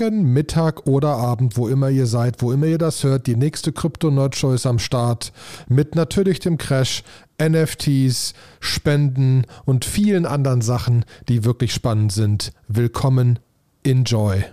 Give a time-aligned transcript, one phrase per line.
[0.00, 4.52] Mittag oder Abend, wo immer ihr seid, wo immer ihr das hört, die nächste Krypto-Nerd-Show
[4.52, 5.32] ist am Start
[5.68, 7.04] mit natürlich dem Crash,
[7.40, 12.52] NFTs, Spenden und vielen anderen Sachen, die wirklich spannend sind.
[12.66, 13.38] Willkommen,
[13.84, 14.44] enjoy.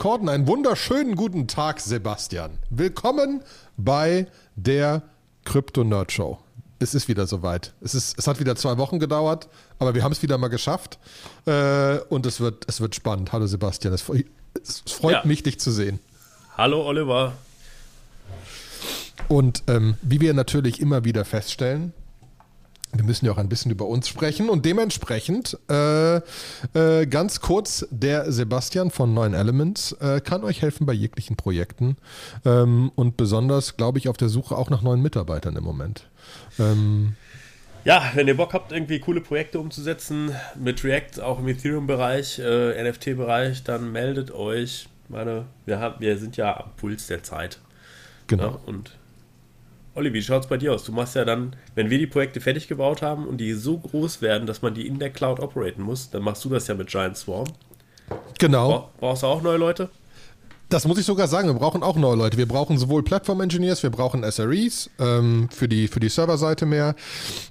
[0.00, 2.52] Recorden einen wunderschönen guten Tag, Sebastian.
[2.70, 3.42] Willkommen
[3.76, 5.02] bei der
[5.44, 6.38] Crypto Nerd Show.
[6.78, 7.74] Es ist wieder soweit.
[7.82, 10.98] Es, ist, es hat wieder zwei Wochen gedauert, aber wir haben es wieder mal geschafft.
[11.44, 13.32] Äh, und es wird, es wird spannend.
[13.32, 14.08] Hallo Sebastian, es,
[14.62, 15.22] es freut ja.
[15.26, 16.00] mich, dich zu sehen.
[16.56, 17.34] Hallo Oliver.
[19.28, 21.92] Und ähm, wie wir natürlich immer wieder feststellen,
[22.92, 27.86] wir müssen ja auch ein bisschen über uns sprechen und dementsprechend äh, äh, ganz kurz,
[27.90, 31.96] der Sebastian von Neuen Elements äh, kann euch helfen bei jeglichen Projekten
[32.44, 36.08] ähm, und besonders, glaube ich, auf der Suche auch nach neuen Mitarbeitern im Moment.
[36.58, 37.14] Ähm,
[37.84, 42.90] ja, wenn ihr Bock habt, irgendwie coole Projekte umzusetzen mit React, auch im Ethereum-Bereich, äh,
[42.90, 44.88] NFT-Bereich, dann meldet euch.
[45.08, 47.58] Meine, wir, haben, wir sind ja am Puls der Zeit.
[48.26, 48.44] Genau.
[48.44, 48.96] Ja, und
[50.00, 50.84] Olli, wie schaut es bei dir aus?
[50.84, 54.22] Du machst ja dann, wenn wir die Projekte fertig gebaut haben und die so groß
[54.22, 56.88] werden, dass man die in der Cloud operaten muss, dann machst du das ja mit
[56.88, 57.48] Giant Swarm.
[58.38, 58.88] Genau.
[58.98, 59.90] Brauchst du auch neue Leute?
[60.70, 62.38] Das muss ich sogar sagen, wir brauchen auch neue Leute.
[62.38, 66.94] Wir brauchen sowohl Plattform-Engineers, wir brauchen SREs ähm, für die, für die Serverseite mehr.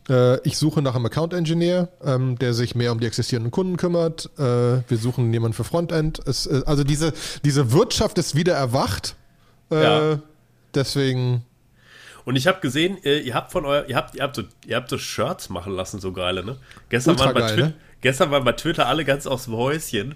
[0.09, 4.31] Äh, ich suche nach einem Account-Engineer, ähm, der sich mehr um die existierenden Kunden kümmert.
[4.39, 6.19] Äh, wir suchen jemanden für Frontend.
[6.25, 7.13] Es, äh, also diese,
[7.45, 9.15] diese Wirtschaft ist wieder erwacht.
[9.69, 10.19] Äh, ja.
[10.73, 11.43] Deswegen
[12.25, 14.75] und ich habe gesehen, äh, ihr habt von euer, ihr habt, ihr habt so, ihr
[14.75, 16.57] habt so Shirts machen lassen, so geile, ne?
[16.89, 17.67] Gestern waren bei Twitter.
[17.67, 17.73] Ne?
[18.01, 20.15] Gestern waren bei Twitter alle ganz aus dem Häuschen.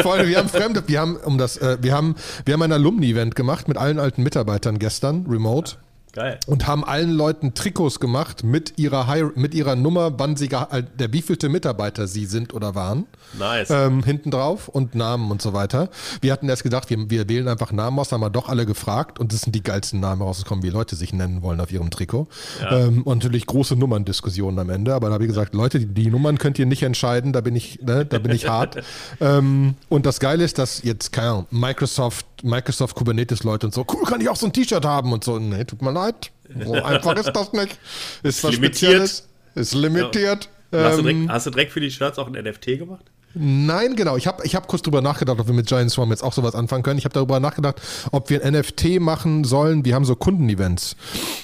[0.00, 2.72] Vor allem, wir haben Fremde, wir haben um das, äh, wir haben, wir haben ein
[2.72, 5.76] Alumni-Event gemacht mit allen alten Mitarbeitern gestern, remote.
[6.12, 6.38] Geil.
[6.46, 11.12] Und haben allen Leuten Trikots gemacht mit ihrer, High, mit ihrer Nummer, wann sie, der
[11.12, 13.06] wievielte Mitarbeiter sie sind oder waren.
[13.38, 13.70] Nice.
[13.70, 15.88] Ähm, hinten drauf und Namen und so weiter.
[16.20, 19.18] Wir hatten erst gedacht, wir, wir wählen einfach Namen aus, haben wir doch alle gefragt
[19.18, 22.28] und es sind die geilsten Namen rausgekommen, wie Leute sich nennen wollen auf ihrem Trikot.
[22.60, 22.78] Ja.
[22.78, 26.10] Ähm, und natürlich große Nummerndiskussionen am Ende, aber da habe ich gesagt, Leute, die, die,
[26.10, 28.82] Nummern könnt ihr nicht entscheiden, da bin ich, ne, da bin ich hart.
[29.20, 33.86] ähm, und das Geile ist, dass jetzt, keine Ahnung, Microsoft Microsoft Kubernetes Leute und so,
[33.92, 35.38] cool, kann ich auch so ein T-Shirt haben und so.
[35.38, 36.30] Nee, tut mir leid.
[36.64, 37.78] So einfach ist das nicht.
[38.22, 38.92] Ist, was limitiert.
[38.92, 39.28] Spezielles.
[39.54, 40.48] Ist limitiert.
[40.72, 40.84] Ja.
[40.84, 43.04] Hast, du direkt, ähm, hast, du direkt, für die Shirts auch ein NFT gemacht?
[43.34, 44.16] Nein, genau.
[44.16, 46.54] Ich habe ich hab kurz drüber nachgedacht, ob wir mit Giant Swarm jetzt auch sowas
[46.54, 46.98] anfangen können.
[46.98, 49.84] Ich habe darüber nachgedacht, ob wir ein NFT machen sollen.
[49.84, 50.96] Wir haben so Kundenevents.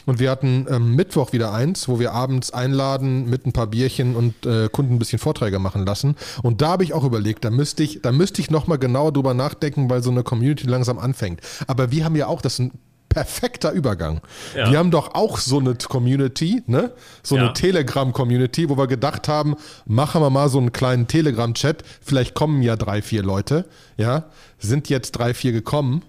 [0.05, 4.17] Und wir hatten ähm, Mittwoch wieder eins, wo wir abends einladen mit ein paar Bierchen
[4.17, 6.17] und äh, Kunden ein bisschen Vorträge machen lassen.
[6.43, 10.03] Und da habe ich auch überlegt, da müsste ich, ich nochmal genauer drüber nachdenken, weil
[10.03, 11.41] so eine Community langsam anfängt.
[11.67, 12.73] Aber wir haben ja auch, das sind
[13.19, 14.21] perfekter Übergang.
[14.55, 14.71] Ja.
[14.71, 16.93] Wir haben doch auch so eine Community, ne?
[17.25, 17.53] So eine ja.
[17.53, 19.57] Telegram-Community, wo wir gedacht haben,
[19.87, 21.83] machen wir mal so einen kleinen Telegram-Chat.
[22.01, 23.65] Vielleicht kommen ja drei, vier Leute,
[23.97, 24.27] ja?
[24.61, 26.03] Sind jetzt drei, vier gekommen.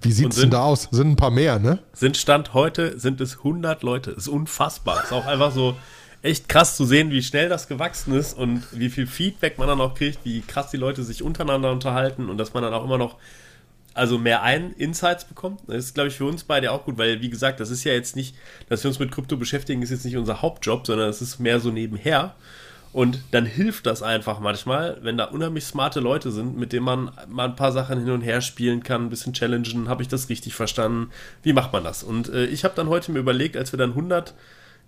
[0.00, 0.88] Wie sieht es denn da aus?
[0.90, 1.80] Sind ein paar mehr, ne?
[1.92, 4.12] Sind Stand heute, sind es 100 Leute.
[4.12, 5.04] Ist unfassbar.
[5.04, 5.76] Ist auch einfach so
[6.22, 9.80] echt krass zu sehen, wie schnell das gewachsen ist und wie viel Feedback man dann
[9.82, 12.98] auch kriegt, wie krass die Leute sich untereinander unterhalten und dass man dann auch immer
[12.98, 13.16] noch
[13.94, 15.60] also mehr ein Insights bekommt.
[15.66, 17.92] Das ist, glaube ich, für uns beide auch gut, weil, wie gesagt, das ist ja
[17.92, 18.34] jetzt nicht,
[18.68, 21.60] dass wir uns mit Krypto beschäftigen, ist jetzt nicht unser Hauptjob, sondern es ist mehr
[21.60, 22.34] so nebenher.
[22.92, 27.10] Und dann hilft das einfach manchmal, wenn da unheimlich smarte Leute sind, mit denen man
[27.26, 29.88] mal ein paar Sachen hin und her spielen kann, ein bisschen challengen.
[29.88, 31.10] Habe ich das richtig verstanden?
[31.42, 32.02] Wie macht man das?
[32.02, 34.34] Und äh, ich habe dann heute mir überlegt, als wir dann 100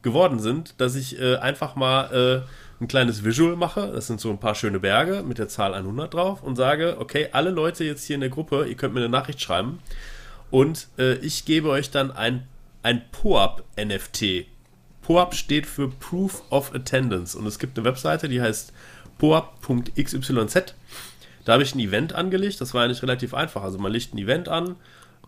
[0.02, 2.48] geworden sind, dass ich äh, einfach mal äh,
[2.84, 6.12] ein kleines Visual mache, das sind so ein paar schöne Berge mit der Zahl 100
[6.12, 9.08] drauf und sage, okay, alle Leute jetzt hier in der Gruppe, ihr könnt mir eine
[9.08, 9.80] Nachricht schreiben
[10.50, 12.46] und äh, ich gebe euch dann ein,
[12.82, 14.46] ein POAP-NFT.
[15.00, 18.72] POAP steht für Proof of Attendance und es gibt eine Webseite, die heißt
[19.18, 20.74] poap.xyz.
[21.44, 23.62] Da habe ich ein Event angelegt, das war eigentlich relativ einfach.
[23.62, 24.76] Also man legt ein Event an,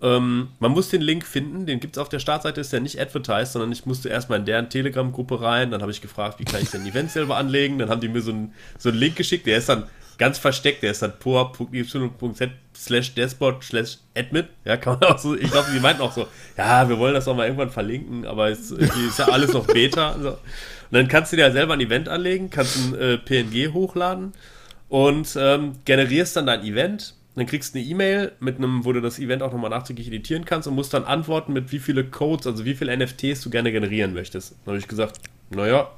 [0.03, 3.01] ähm, man muss den Link finden, den gibt es auf der Startseite, ist ja nicht
[3.01, 6.63] advertised, sondern ich musste erstmal in deren Telegram-Gruppe rein, dann habe ich gefragt, wie kann
[6.63, 9.17] ich denn ein Event selber anlegen, dann haben die mir so einen, so einen Link
[9.17, 9.85] geschickt, der ist dann
[10.19, 15.35] ganz versteckt, der ist dann poa.y.z slash dashboard slash admin, ja, kann man auch so,
[15.35, 16.27] ich glaube, die meinten auch so,
[16.57, 20.13] ja, wir wollen das auch mal irgendwann verlinken, aber es ist ja alles noch Beta.
[20.13, 20.31] Also.
[20.31, 20.39] Und
[20.93, 24.33] dann kannst du dir ja selber ein Event anlegen, kannst ein äh, PNG hochladen
[24.89, 29.01] und ähm, generierst dann dein Event dann kriegst du eine E-Mail mit einem, wo du
[29.01, 32.47] das Event auch nochmal nachträglich editieren kannst und musst dann antworten mit wie viele Codes,
[32.47, 34.53] also wie viele NFTs du gerne generieren möchtest.
[34.65, 35.91] Dann habe ich gesagt, naja,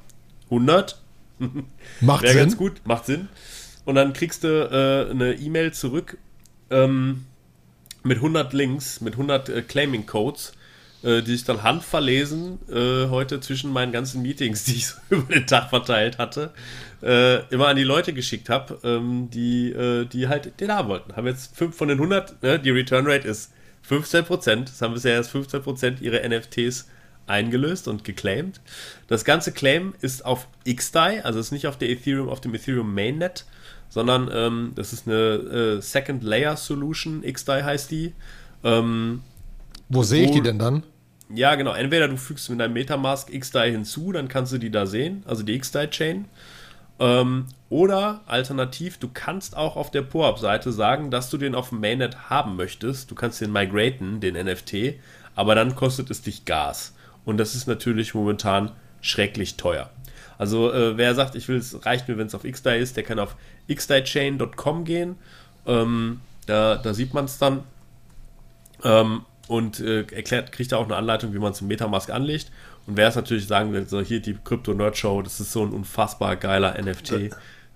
[0.45, 1.01] 100.
[2.01, 2.41] Macht Wäre Sinn.
[2.41, 3.29] ganz gut, macht Sinn.
[3.85, 6.17] Und dann kriegst du äh, eine E-Mail zurück
[6.69, 7.25] ähm,
[8.03, 10.53] mit 100 Links, mit 100 äh, Claiming-Codes,
[11.03, 15.33] äh, die ich dann handverlesen äh, heute zwischen meinen ganzen Meetings, die ich so über
[15.33, 16.51] den Tag verteilt hatte,
[17.01, 21.15] äh, immer an die Leute geschickt habe, ähm, die, äh, die halt den haben wollten.
[21.15, 23.51] Haben jetzt 5 von den 100, ne, die Return Rate ist
[23.89, 26.87] 15%, das haben bisher erst 15% ihre NFTs
[27.27, 28.59] eingelöst und geclaimed.
[29.07, 32.93] Das ganze Claim ist auf XDAI, also ist nicht auf der Ethereum, auf dem Ethereum
[32.93, 33.45] Mainnet,
[33.89, 38.13] sondern ähm, das ist eine äh, Second Layer Solution, XDAI heißt die.
[38.63, 39.21] Ähm,
[39.89, 40.83] Wo sehe ich die denn dann?
[41.33, 41.73] ja, genau.
[41.73, 45.43] Entweder du fügst mit deinem Metamask XDAI hinzu, dann kannst du die da sehen, also
[45.43, 46.25] die XDAI-Chain.
[46.99, 51.79] Ähm, oder alternativ, du kannst auch auf der PoApp-Seite sagen, dass du den auf dem
[51.79, 53.09] Mainnet haben möchtest.
[53.11, 54.95] Du kannst den migraten, den NFT,
[55.35, 56.95] aber dann kostet es dich Gas.
[57.25, 58.71] Und das ist natürlich momentan
[59.01, 59.89] schrecklich teuer.
[60.37, 63.03] Also äh, wer sagt, ich will es reicht mir, wenn es auf XDAI ist, der
[63.03, 63.35] kann auf
[63.71, 65.15] xdaichain.com gehen.
[65.67, 67.63] Ähm, da, da sieht man es dann.
[68.83, 72.51] Ähm, und äh, erklärt, kriegt er auch eine Anleitung, wie man es im Metamask anlegt.
[72.85, 75.63] Und wer es natürlich sagen will, so hier die Crypto Nerd Show, das ist so
[75.63, 77.31] ein unfassbar geiler NFT.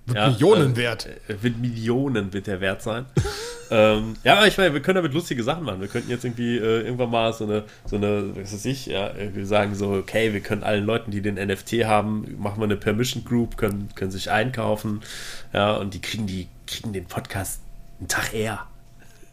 [0.05, 1.07] Wird Millionen wert.
[1.27, 3.05] Äh, wird Millionen wird der wert sein.
[3.71, 5.81] ähm, ja, ich meine, wir können damit lustige Sachen machen.
[5.81, 9.11] Wir könnten jetzt irgendwie äh, irgendwann mal so eine, so eine, was weiß ich, ja,
[9.33, 12.77] wir sagen so, okay, wir können allen Leuten, die den NFT haben, machen wir eine
[12.77, 15.01] Permission Group, können, können sich einkaufen,
[15.53, 17.61] ja, und die kriegen die, kriegen den Podcast
[17.99, 18.67] einen Tag eher.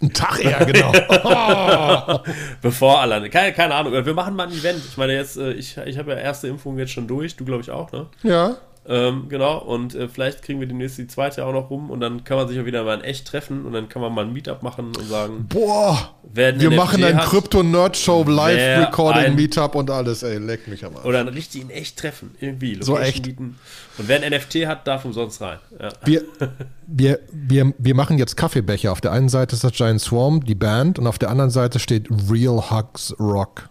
[0.03, 0.93] Ein Tag eher, genau.
[2.63, 4.83] Bevor alle, keine, keine Ahnung, wir machen mal ein Event.
[4.89, 7.63] Ich meine, jetzt, äh, ich, ich habe ja erste Impfung jetzt schon durch, du glaube
[7.63, 8.07] ich auch, ne?
[8.23, 8.57] ja.
[8.87, 12.25] Ähm, genau, und äh, vielleicht kriegen wir demnächst die zweite auch noch rum und dann
[12.25, 14.33] kann man sich auch wieder mal in echt treffen und dann kann man mal ein
[14.33, 16.15] Meetup machen und sagen, Boah.
[16.35, 20.23] ein Wir NFT machen ein Krypto-Nerd-Show, Wer Live-Recording, ein- Meetup und alles.
[20.23, 21.05] Ey, leck mich am Arsch.
[21.05, 22.79] oder dann richtig in echt treffen, irgendwie.
[22.83, 23.27] So Location echt.
[23.27, 23.59] Mieten.
[23.99, 25.59] Und wer ein NFT hat, darf umsonst rein.
[25.79, 25.89] Ja.
[26.07, 26.25] Wir,
[26.87, 28.93] wir, wir, wir machen jetzt Kaffeebecher.
[28.93, 31.79] Auf der einen Seite ist das Giant Swarm, die Band, und auf der anderen Seite
[31.81, 33.69] steht Real Hugs Rock.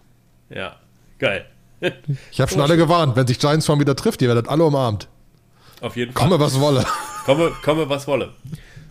[0.50, 0.76] ja,
[1.18, 1.46] geil.
[2.32, 5.08] Ich habe schon alle gewarnt, wenn sich Giant Swarm wieder trifft, ihr werdet alle umarmt.
[5.82, 6.24] Auf jeden Fall.
[6.24, 6.86] Komme, was wolle.
[7.26, 8.34] komme, komme, was wolle.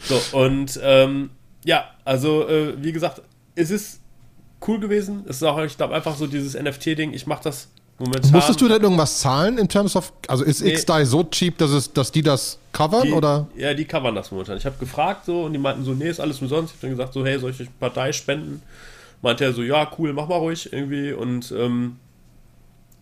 [0.01, 1.31] So, und ähm,
[1.65, 3.23] ja, also äh, wie gesagt,
[3.55, 4.01] es ist
[4.67, 5.25] cool gewesen.
[5.29, 7.13] Es ist auch, ich glaube, einfach so dieses NFT-Ding.
[7.13, 7.69] Ich mache das
[7.99, 8.31] momentan.
[8.33, 10.73] Musstest du denn irgendwas zahlen in terms of, also ist Nee.
[10.73, 13.49] XDAI so cheap, dass, es, dass die das covern die, oder?
[13.57, 14.57] Ja, die covern das momentan.
[14.57, 16.75] Ich habe gefragt so und die meinten so, nee, ist alles umsonst.
[16.75, 18.63] Ich habe dann gesagt so, hey, soll ich euch Partei spenden?
[19.21, 21.13] Meinte er so, ja, cool, mach mal ruhig irgendwie.
[21.13, 21.97] Und ähm,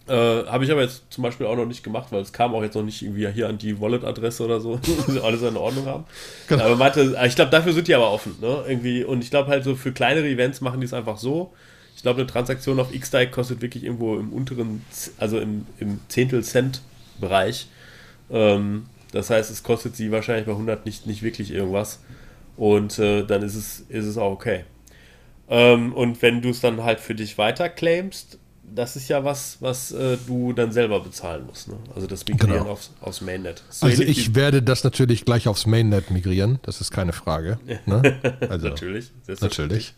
[0.08, 2.62] äh, habe ich aber jetzt zum Beispiel auch noch nicht gemacht, weil es kam auch
[2.62, 4.78] jetzt noch nicht irgendwie hier an die Wallet-Adresse oder so,
[5.22, 6.04] alles in Ordnung haben.
[6.48, 6.64] Genau.
[6.64, 8.64] Aber meinte, ich glaube, dafür sind die aber offen, ne?
[8.68, 9.02] Irgendwie.
[9.02, 11.52] Und ich glaube halt so für kleinere Events machen die es einfach so.
[11.96, 14.84] Ich glaube, eine Transaktion auf XDAI kostet wirklich irgendwo im unteren,
[15.18, 17.68] also im, im Zehntel-Cent-Bereich.
[18.30, 22.00] Ähm, das heißt, es kostet sie wahrscheinlich bei 100 nicht, nicht wirklich irgendwas.
[22.56, 24.64] Und äh, dann ist es, ist es auch okay.
[25.48, 28.38] Ähm, und wenn du es dann halt für dich weiter claimst,
[28.74, 31.68] das ist ja was, was äh, du dann selber bezahlen musst.
[31.68, 31.76] Ne?
[31.94, 32.70] Also das Migrieren Genau.
[32.70, 33.62] aufs, aufs Mainnet.
[33.70, 37.58] So Also ich werde das natürlich gleich aufs Mainnet migrieren, das ist keine Frage.
[37.86, 38.36] Ne?
[38.48, 39.10] Also, Natürlich.
[39.40, 39.94] Natürlich.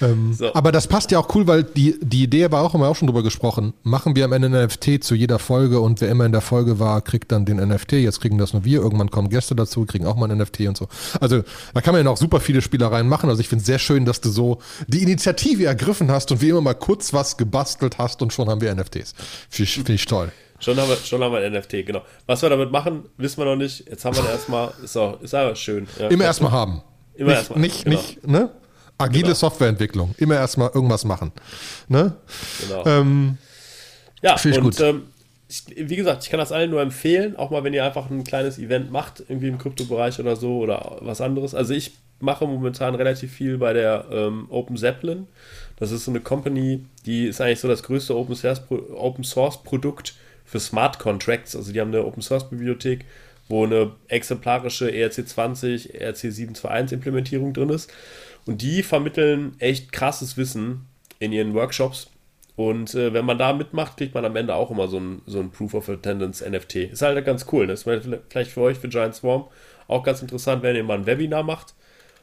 [0.00, 0.54] Ähm, So.
[0.54, 3.08] Aber das passt ja auch cool, weil die, die Idee war auch, wir auch schon
[3.08, 6.32] drüber gesprochen, machen wir am Ende ein NFT zu jeder Folge und wer immer in
[6.32, 7.92] der Folge war, kriegt dann den NFT.
[7.92, 10.76] Jetzt kriegen das nur wir, irgendwann kommen Gäste dazu, kriegen auch mal ein NFT und
[10.76, 10.88] so.
[11.20, 11.42] Also
[11.74, 13.28] da kann man ja noch super viele Spielereien machen.
[13.30, 16.50] Also ich finde es sehr schön, dass du so die Initiative ergriffen hast und wie
[16.50, 19.14] immer mal kurz was gebastelt hast und schon haben wir NFTs.
[19.48, 20.30] Finde ich, find ich toll.
[20.60, 22.02] Schon haben, wir, schon haben wir ein NFT, genau.
[22.26, 23.88] Was wir damit machen, wissen wir noch nicht.
[23.88, 25.86] Jetzt haben wir erstmal, ist auch, ist aber schön.
[25.98, 26.82] Ja, Immer erstmal haben.
[27.14, 27.96] Immer nicht, erstmal, nicht, genau.
[27.96, 28.50] nicht, ne?
[28.98, 29.34] Agile Genau.
[29.34, 30.14] Softwareentwicklung.
[30.18, 31.32] Immer erstmal irgendwas machen.
[31.88, 32.14] Ne?
[32.66, 32.84] Genau.
[32.86, 33.38] Ähm,
[34.22, 34.80] Ja, und gut.
[34.80, 35.02] ähm,
[35.48, 38.24] ich, wie gesagt, ich kann das allen nur empfehlen, auch mal, wenn ihr einfach ein
[38.24, 41.54] kleines Event macht, irgendwie im Kryptobereich oder so oder was anderes.
[41.54, 45.26] Also ich mache momentan relativ viel bei der ähm, Open Zeppelin.
[45.76, 48.62] Das ist so eine Company, die ist eigentlich so das größte Open Source,
[48.94, 50.14] Open Source Produkt
[50.44, 51.54] für Smart Contracts.
[51.54, 53.04] Also die haben eine Open Source Bibliothek,
[53.48, 57.90] wo eine exemplarische E ERC20, ERC721 Implementierung drin ist.
[58.48, 60.86] Und die vermitteln echt krasses Wissen
[61.18, 62.10] in ihren Workshops.
[62.56, 65.38] Und äh, wenn man da mitmacht, kriegt man am Ende auch immer so ein, so
[65.38, 66.76] ein Proof of Attendance NFT.
[66.76, 67.66] Ist halt ganz cool.
[67.66, 67.74] Ne?
[67.74, 69.44] Ist vielleicht für euch, für Giant Swarm,
[69.86, 71.74] auch ganz interessant, wenn ihr mal ein Webinar macht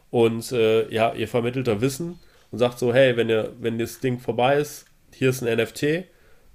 [0.10, 2.18] und äh, ja, ihr vermittelt da Wissen
[2.50, 6.06] und sagt so, hey, wenn ihr, wenn das Ding vorbei ist, hier ist ein NFT,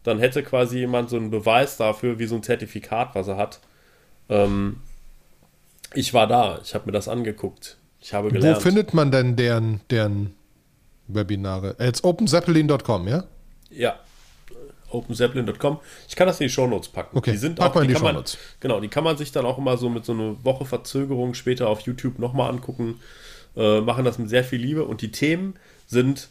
[0.02, 3.60] dann hätte quasi jemand so einen Beweis dafür, wie so ein Zertifikat, was er hat.
[4.28, 4.80] Ähm,
[5.94, 7.76] ich war da, ich habe mir das angeguckt.
[8.00, 8.56] Ich habe gelernt.
[8.56, 10.34] Wo findet man denn deren, deren
[11.08, 11.76] Webinare?
[11.78, 13.24] Jetzt openzeppelin.com, ja?
[13.70, 13.98] Ja.
[14.90, 15.78] openzeppelin.com.
[16.08, 17.16] Ich kann das in die Shownotes packen.
[17.16, 18.38] Okay, die sind pack auch, mal in die die kann man, Shownotes.
[18.60, 21.68] Genau, die kann man sich dann auch immer so mit so einer Woche Verzögerung später
[21.68, 23.00] auf YouTube nochmal angucken.
[23.56, 25.54] Äh, machen das mit sehr viel Liebe und die Themen
[25.86, 26.28] sind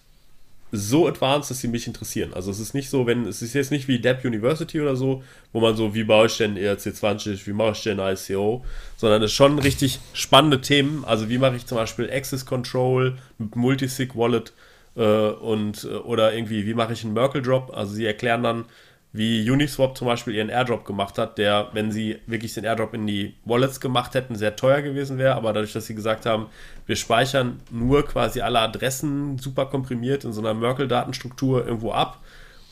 [0.71, 2.33] so advanced, dass sie mich interessieren.
[2.33, 5.23] Also es ist nicht so, wenn es ist jetzt nicht wie Depp University oder so,
[5.51, 8.63] wo man so, wie baue ich denn ERC20, wie mache ich denn ICO,
[8.97, 11.03] sondern es ist schon richtig spannende Themen.
[11.05, 14.53] Also wie mache ich zum Beispiel Access Control mit Multisig Wallet
[14.95, 17.71] äh, und äh, oder irgendwie, wie mache ich einen Merkle Drop?
[17.75, 18.65] Also sie erklären dann,
[19.11, 23.07] wie Uniswap zum Beispiel ihren Airdrop gemacht hat, der, wenn sie wirklich den Airdrop in
[23.07, 25.35] die Wallets gemacht hätten, sehr teuer gewesen wäre.
[25.35, 26.47] Aber dadurch, dass sie gesagt haben,
[26.85, 32.19] wir speichern nur quasi alle Adressen super komprimiert in so einer Merkle-Datenstruktur irgendwo ab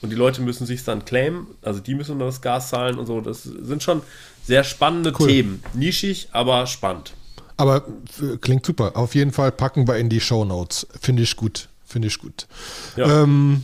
[0.01, 3.19] und die Leute müssen sich dann claimen, also die müssen das Gas zahlen und so.
[3.21, 4.01] Das sind schon
[4.43, 5.27] sehr spannende Cool.
[5.27, 5.63] Themen.
[5.73, 7.13] Nischig, aber spannend.
[7.57, 7.83] Aber
[8.21, 8.95] äh, klingt super.
[8.95, 10.85] Auf jeden Fall packen wir in die Show Notes.
[11.01, 11.69] Finde ich gut.
[11.83, 12.47] Finde ich gut.
[12.95, 13.23] Ja.
[13.23, 13.63] Ähm,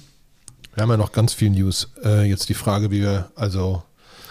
[0.75, 1.91] wir haben ja noch ganz viel News.
[2.03, 3.83] Äh, jetzt die Frage, wie wir, also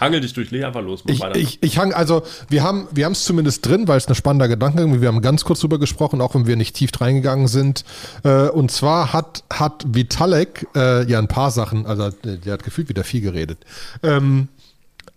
[0.02, 1.04] Hangel dich durch, leg einfach los.
[1.04, 4.08] mach ich, ich, ich hang, also wir haben wir haben es zumindest drin, weil es
[4.08, 5.00] ein spannender Gedanke ist.
[5.00, 7.84] Wir haben ganz kurz drüber gesprochen, auch wenn wir nicht tief reingegangen sind.
[8.24, 12.88] Äh, und zwar hat, hat Vitalik äh, ja ein paar Sachen, also der hat gefühlt
[12.88, 13.58] wieder viel geredet.
[14.02, 14.48] Ähm,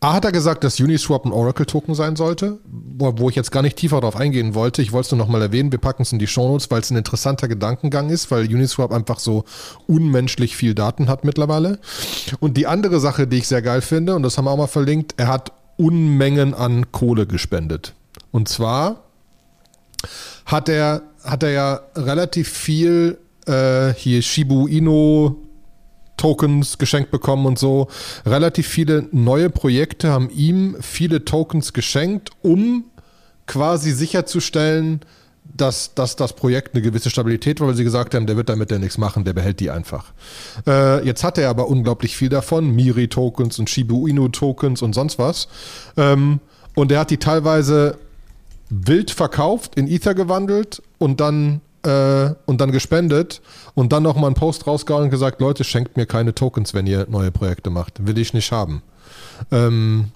[0.01, 3.61] A hat er gesagt, dass Uniswap ein Oracle-Token sein sollte, wo, wo ich jetzt gar
[3.61, 4.81] nicht tiefer darauf eingehen wollte.
[4.81, 6.97] Ich wollte es nur nochmal erwähnen, wir packen es in die Shownotes, weil es ein
[6.97, 9.45] interessanter Gedankengang ist, weil Uniswap einfach so
[9.87, 11.79] unmenschlich viel Daten hat mittlerweile.
[12.39, 14.67] Und die andere Sache, die ich sehr geil finde, und das haben wir auch mal
[14.67, 17.93] verlinkt, er hat Unmengen an Kohle gespendet.
[18.31, 19.03] Und zwar
[20.45, 25.35] hat er, hat er ja relativ viel äh, hier Shibu Inu
[26.17, 27.87] Tokens geschenkt bekommen und so.
[28.25, 32.85] Relativ viele neue Projekte haben ihm viele Tokens geschenkt, um
[33.47, 35.01] quasi sicherzustellen,
[35.53, 38.71] dass, dass das Projekt eine gewisse Stabilität war, weil sie gesagt haben, der wird damit
[38.71, 40.11] ja nichts machen, der behält die einfach.
[40.67, 45.47] Äh, jetzt hat er aber unglaublich viel davon, Miri-Tokens und Shibu Inu-Tokens und sonst was.
[45.97, 46.39] Ähm,
[46.73, 47.97] und er hat die teilweise
[48.69, 53.41] wild verkauft, in Ether gewandelt und dann äh, und dann gespendet
[53.73, 56.87] und dann noch mal einen Post rausgehauen und gesagt, Leute, schenkt mir keine Tokens, wenn
[56.87, 58.05] ihr neue Projekte macht.
[58.05, 58.81] Will ich nicht haben.
[59.51, 60.11] Ähm,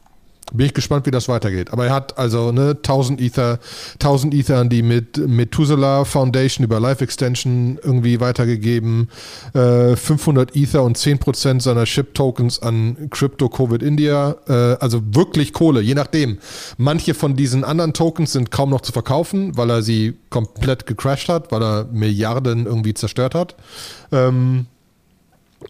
[0.52, 1.72] bin ich gespannt, wie das weitergeht.
[1.72, 3.60] Aber er hat also ne, 1000 Ether,
[3.94, 9.10] 1000 Ether an die mit Methuselah Foundation über Life Extension irgendwie weitergegeben,
[9.54, 14.36] äh, 500 Ether und 10% seiner Ship Tokens an Crypto Covid India.
[14.48, 16.40] Äh, also wirklich Kohle, je nachdem.
[16.78, 21.30] Manche von diesen anderen Tokens sind kaum noch zu verkaufen, weil er sie komplett gecrashed
[21.30, 23.56] hat, weil er Milliarden irgendwie zerstört hat.
[24.12, 24.66] Ähm,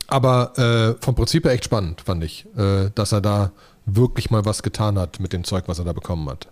[0.08, 3.52] aber äh, vom Prinzip her echt spannend, fand ich, äh, dass er da
[3.96, 6.48] wirklich mal was getan hat mit dem Zeug, was er da bekommen hat.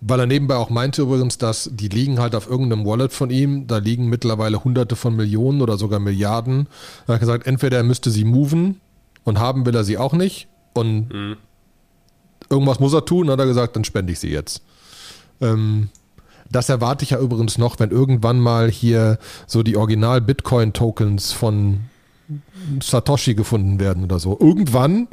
[0.00, 3.66] Weil er nebenbei auch meinte übrigens, dass die liegen halt auf irgendeinem Wallet von ihm,
[3.66, 6.68] da liegen mittlerweile hunderte von Millionen oder sogar Milliarden.
[7.06, 8.80] Er hat gesagt, entweder er müsste sie moven
[9.24, 11.36] und haben will er sie auch nicht und
[12.50, 14.62] irgendwas muss er tun, hat er gesagt, dann spende ich sie jetzt.
[15.40, 15.88] Ähm,
[16.50, 21.80] das erwarte ich ja übrigens noch, wenn irgendwann mal hier so die Original-Bitcoin-Tokens von
[22.82, 24.38] Satoshi gefunden werden oder so.
[24.38, 25.08] Irgendwann,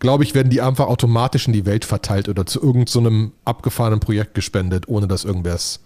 [0.00, 4.00] glaube ich, werden die einfach automatisch in die Welt verteilt oder zu irgendeinem so abgefahrenen
[4.00, 5.80] Projekt gespendet, ohne dass irgendwer es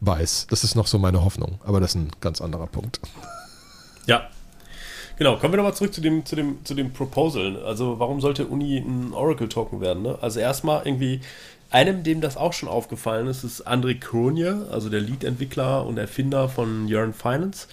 [0.00, 0.48] weiß.
[0.50, 3.00] Das ist noch so meine Hoffnung, aber das ist ein ganz anderer Punkt.
[4.06, 4.28] Ja.
[5.16, 7.62] Genau, kommen wir nochmal zurück zu dem, zu, dem, zu dem Proposal.
[7.64, 10.02] Also, warum sollte Uni ein Oracle-Token werden?
[10.02, 10.18] Ne?
[10.20, 11.20] Also, erstmal irgendwie,
[11.70, 16.48] einem, dem das auch schon aufgefallen ist, ist André Kronje, also der Lead-Entwickler und Erfinder
[16.48, 17.68] von Yearn Finance.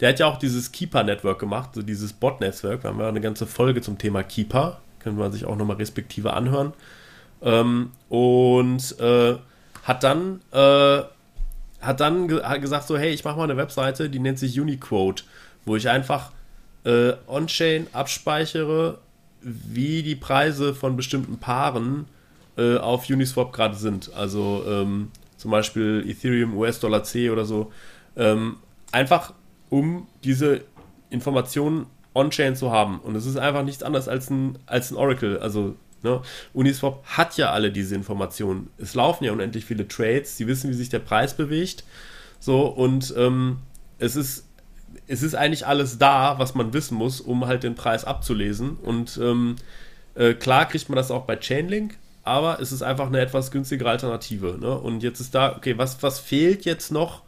[0.00, 2.82] Der hat ja auch dieses Keeper-Network gemacht, so dieses Bot-Netzwerk.
[2.84, 4.80] Wir haben ja eine ganze Folge zum Thema Keeper.
[5.00, 6.72] Können wir sich auch nochmal respektive anhören.
[7.42, 9.36] Ähm, und äh,
[9.82, 11.02] hat dann, äh,
[11.80, 14.60] hat dann ge hat gesagt, so, hey, ich mache mal eine Webseite, die nennt sich
[14.60, 15.24] Uniquote,
[15.64, 16.32] wo ich einfach
[16.84, 18.98] äh, on-chain abspeichere,
[19.42, 22.06] wie die Preise von bestimmten Paaren
[22.56, 24.12] äh, auf Uniswap gerade sind.
[24.14, 27.72] Also ähm, zum Beispiel Ethereum, US-Dollar C oder so.
[28.16, 28.56] Ähm,
[28.92, 29.32] einfach
[29.70, 30.62] um diese
[31.08, 33.00] Informationen on-chain zu haben.
[33.00, 35.38] Und es ist einfach nichts anderes als ein, als ein Oracle.
[35.38, 36.20] Also ne?
[36.52, 38.70] Uniswap hat ja alle diese Informationen.
[38.78, 40.36] Es laufen ja unendlich viele Trades.
[40.36, 41.84] Sie wissen, wie sich der Preis bewegt.
[42.38, 43.58] So, und ähm,
[43.98, 44.44] es ist
[45.06, 48.76] es ist eigentlich alles da, was man wissen muss, um halt den Preis abzulesen.
[48.76, 49.56] Und ähm,
[50.14, 53.90] äh, klar kriegt man das auch bei Chainlink, aber es ist einfach eine etwas günstigere
[53.90, 54.56] Alternative.
[54.60, 54.72] Ne?
[54.78, 57.22] Und jetzt ist da, okay, was, was fehlt jetzt noch,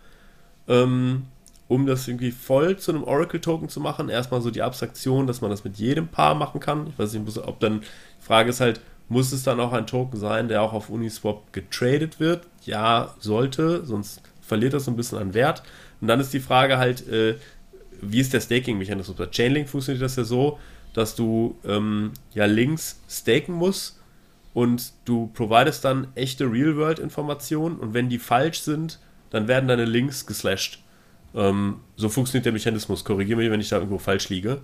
[0.68, 1.26] ähm,
[1.72, 4.10] um das irgendwie voll zu einem Oracle-Token zu machen?
[4.10, 6.88] Erstmal so die Abstraktion, dass man das mit jedem Paar machen kann.
[6.88, 10.18] Ich weiß nicht, ob dann, die Frage ist halt, muss es dann auch ein Token
[10.18, 12.46] sein, der auch auf Uniswap getradet wird?
[12.66, 15.62] Ja, sollte, sonst verliert das so ein bisschen an Wert.
[16.02, 17.36] Und dann ist die Frage halt, äh,
[18.02, 19.16] wie ist der Staking-Mechanismus?
[19.16, 20.58] Bei Chainlink funktioniert das ja so,
[20.92, 23.98] dass du ähm, ja Links staken musst
[24.52, 28.98] und du providest dann echte Real-World-Informationen und wenn die falsch sind,
[29.30, 30.82] dann werden deine Links geslashed.
[31.34, 33.04] Ähm, so funktioniert der Mechanismus.
[33.04, 34.60] Korrigiere mich, wenn ich da irgendwo falsch liege.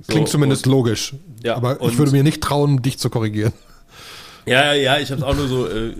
[0.00, 1.14] So, Klingt zumindest und, logisch.
[1.42, 3.52] Ja, aber ich würde mir nicht trauen, dich zu korrigieren.
[4.46, 5.66] Ja, ja, ich habe es auch nur so.
[5.66, 5.92] Äh,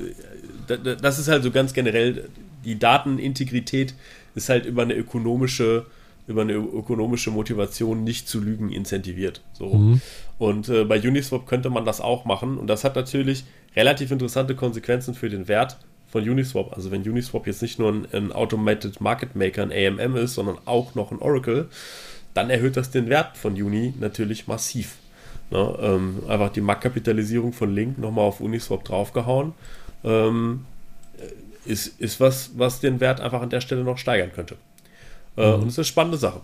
[1.01, 2.29] das ist halt so ganz generell.
[2.65, 3.95] Die Datenintegrität
[4.35, 5.87] ist halt über eine ökonomische
[6.31, 9.43] über eine ökonomische Motivation nicht zu lügen incentiviert.
[9.53, 9.75] So.
[9.75, 10.01] Mhm.
[10.39, 12.57] Und äh, bei Uniswap könnte man das auch machen.
[12.57, 15.77] Und das hat natürlich relativ interessante Konsequenzen für den Wert
[16.11, 16.73] von Uniswap.
[16.75, 20.59] Also wenn Uniswap jetzt nicht nur ein, ein Automated Market Maker, ein AMM ist, sondern
[20.65, 21.69] auch noch ein Oracle,
[22.35, 24.97] dann erhöht das den Wert von Uni natürlich massiv.
[25.51, 25.79] Ne?
[25.81, 29.53] Ähm, einfach die Marktkapitalisierung von Link nochmal auf Uniswap draufgehauen.
[30.05, 30.65] Ähm,
[31.65, 34.57] ist, ist was, was den Wert einfach an der Stelle noch steigern könnte.
[35.37, 35.63] Äh, mhm.
[35.63, 36.41] Und es ist eine spannende Sache.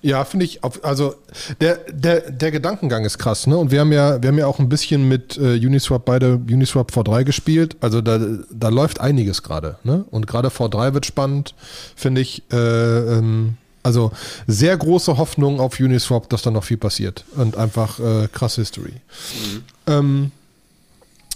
[0.00, 1.14] Ja, finde ich, also
[1.60, 3.56] der, der, der Gedankengang ist krass, ne?
[3.56, 6.92] Und wir haben ja, wir haben ja auch ein bisschen mit äh, Uniswap beide Uniswap
[6.92, 7.76] V3 gespielt.
[7.80, 10.04] Also da, da läuft einiges gerade, ne?
[10.10, 11.54] Und gerade V3 wird spannend,
[11.96, 12.42] finde ich.
[12.52, 14.12] Äh, ähm, also
[14.46, 17.24] sehr große Hoffnung auf Uniswap, dass da noch viel passiert.
[17.36, 18.92] Und einfach äh, krass History.
[18.92, 19.62] Mhm.
[19.86, 20.32] Ähm,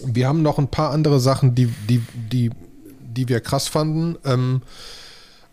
[0.05, 2.51] wir haben noch ein paar andere Sachen, die, die, die,
[3.01, 4.17] die wir krass fanden.
[4.25, 4.61] Ähm,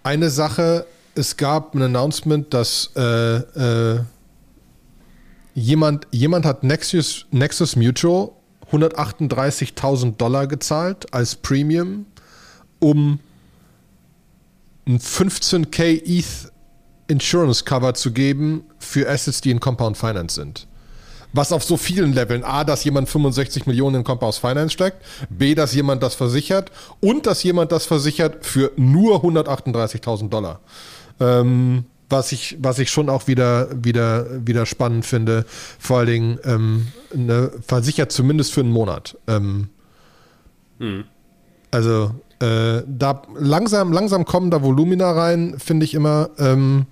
[0.02, 0.87] eine Sache,
[1.21, 4.00] es gab ein Announcement, dass äh, äh,
[5.55, 8.31] jemand, jemand hat Nexus, Nexus Mutual
[8.73, 12.07] 138.000 Dollar gezahlt als Premium,
[12.79, 13.21] um
[14.87, 16.50] ein 15k ETH
[17.09, 20.67] Insurance Cover zu geben für Assets, die in Compound Finance sind
[21.33, 22.45] was auf so vielen Leveln.
[22.45, 25.05] A, dass jemand 65 Millionen in Compound Finance steckt.
[25.29, 26.71] B, dass jemand das versichert.
[27.00, 30.61] Und dass jemand das versichert für nur 138.000 Dollar.
[31.21, 35.45] Ähm, was ich, was ich schon auch wieder, wieder, wieder spannend finde.
[35.79, 39.17] Vor allen Dingen ähm, ne, versichert zumindest für einen Monat.
[39.29, 39.69] Ähm,
[40.79, 41.05] hm.
[41.71, 46.31] Also äh, da langsam, langsam kommen da Volumina rein, finde ich immer.
[46.38, 46.87] Ähm,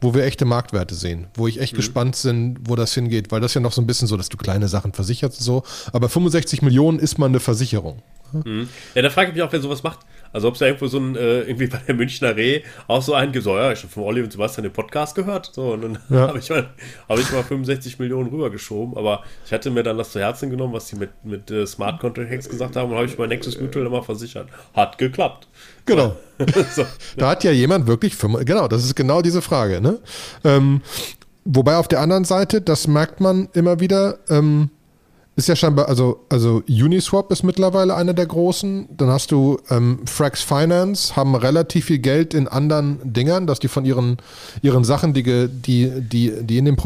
[0.00, 1.78] wo wir echte Marktwerte sehen, wo ich echt mhm.
[1.78, 4.36] gespannt bin, wo das hingeht, weil das ja noch so ein bisschen so, dass du
[4.36, 5.62] kleine Sachen versicherst und so.
[5.92, 8.02] Aber 65 Millionen ist mal eine Versicherung.
[8.32, 8.68] Mhm.
[8.94, 10.00] Ja, da frage ich mich auch, wer sowas macht.
[10.32, 13.14] Also ob es da irgendwo so ein, äh, irgendwie bei der Münchner Reh auch so
[13.14, 15.50] einen so, ja, ich habe von Olli und Sebastian den Podcast gehört.
[15.52, 16.18] So, und dann ja.
[16.28, 16.68] habe ich, mal,
[17.08, 18.96] hab ich mal 65 Millionen rübergeschoben.
[18.96, 22.00] Aber ich hatte mir dann das zu Herzen genommen, was die mit, mit äh, Smart
[22.00, 24.48] Contracts gesagt haben, und habe ich mein Nexus Mutual immer versichert.
[24.74, 25.48] Hat geklappt.
[25.86, 26.16] Genau.
[26.74, 26.84] so.
[27.16, 29.80] Da hat ja jemand wirklich, genau, das ist genau diese Frage.
[29.80, 29.98] Ne?
[30.44, 30.82] Ähm,
[31.44, 34.70] wobei auf der anderen Seite, das merkt man immer wieder, ähm,
[35.38, 38.88] ist ja scheinbar, also, also Uniswap ist mittlerweile einer der großen.
[38.96, 43.68] Dann hast du ähm, Frax Finance, haben relativ viel Geld in anderen Dingern, dass die
[43.68, 44.16] von ihren,
[44.62, 46.76] ihren Sachen, die, die, die, die in, dem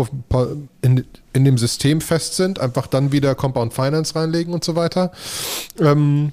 [0.82, 5.12] in, in dem System fest sind, einfach dann wieder Compound Finance reinlegen und so weiter.
[5.80, 6.32] Ähm,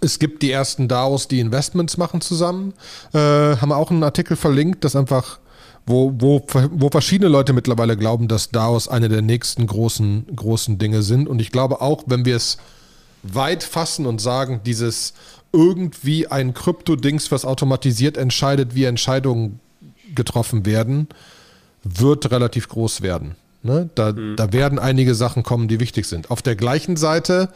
[0.00, 2.72] es gibt die ersten DAOs, die Investments machen zusammen.
[3.12, 5.40] Äh, haben wir auch einen Artikel verlinkt, das einfach
[5.88, 11.02] wo, wo, wo verschiedene Leute mittlerweile glauben, dass DAOs eine der nächsten großen, großen Dinge
[11.02, 11.28] sind.
[11.28, 12.58] Und ich glaube auch, wenn wir es
[13.22, 15.14] weit fassen und sagen, dieses
[15.52, 19.60] irgendwie ein Krypto-Dings, was automatisiert entscheidet, wie Entscheidungen
[20.14, 21.08] getroffen werden,
[21.82, 23.34] wird relativ groß werden.
[23.62, 23.88] Ne?
[23.94, 24.36] Da, mhm.
[24.36, 26.30] da werden einige Sachen kommen, die wichtig sind.
[26.30, 27.48] Auf der gleichen Seite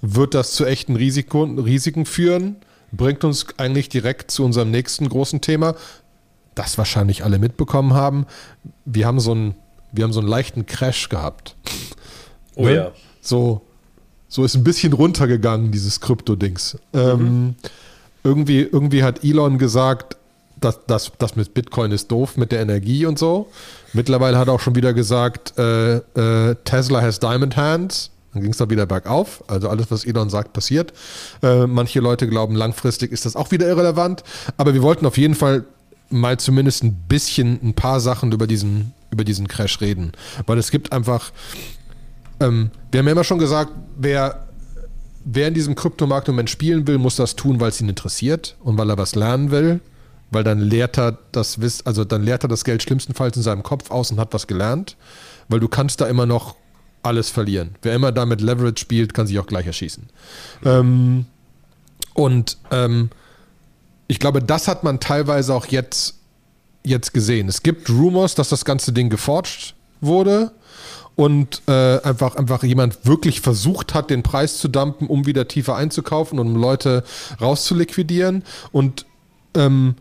[0.00, 2.56] wird das zu echten Risiko, Risiken führen,
[2.92, 5.74] bringt uns eigentlich direkt zu unserem nächsten großen Thema
[6.54, 8.26] das wahrscheinlich alle mitbekommen haben.
[8.84, 9.54] Wir haben so einen,
[9.92, 11.56] wir haben so einen leichten Crash gehabt.
[12.56, 12.74] Oh ne?
[12.74, 12.92] ja.
[13.20, 13.62] So,
[14.28, 16.78] so ist ein bisschen runtergegangen, dieses Krypto-Dings.
[16.92, 16.98] Mhm.
[16.98, 17.54] Ähm,
[18.22, 20.16] irgendwie, irgendwie hat Elon gesagt,
[20.60, 23.48] dass das, das mit Bitcoin ist doof mit der Energie und so.
[23.92, 28.10] Mittlerweile hat er auch schon wieder gesagt, äh, äh, Tesla has Diamond Hands.
[28.32, 29.42] Dann ging es dann wieder bergauf.
[29.48, 30.92] Also alles, was Elon sagt, passiert.
[31.42, 34.22] Äh, manche Leute glauben, langfristig ist das auch wieder irrelevant.
[34.56, 35.64] Aber wir wollten auf jeden Fall
[36.10, 40.12] mal zumindest ein bisschen ein paar Sachen über diesen, über diesen Crash reden.
[40.46, 41.32] Weil es gibt einfach,
[42.40, 44.46] ähm, wir haben ja immer schon gesagt, wer,
[45.24, 48.56] wer in diesem Kryptomarkt im Moment spielen will, muss das tun, weil es ihn interessiert
[48.60, 49.80] und weil er was lernen will.
[50.32, 53.64] Weil dann lehrt er das Wiss, also dann lehrt er das Geld schlimmstenfalls in seinem
[53.64, 54.96] Kopf aus und hat was gelernt.
[55.48, 56.54] Weil du kannst da immer noch
[57.02, 57.74] alles verlieren.
[57.82, 60.08] Wer immer da mit Leverage spielt, kann sich auch gleich erschießen.
[60.64, 61.26] Ähm,
[62.14, 63.10] und ähm,
[64.10, 66.16] ich glaube, das hat man teilweise auch jetzt,
[66.82, 67.48] jetzt gesehen.
[67.48, 70.50] Es gibt Rumors, dass das ganze Ding geforged wurde.
[71.14, 75.76] und äh, einfach, einfach jemand wirklich versucht hat, den Preis zu dumpen, um wieder tiefer
[75.76, 77.04] einzukaufen und um Leute
[77.40, 78.42] rauszuliquidieren.
[78.72, 79.06] Und
[79.54, 79.94] ähm,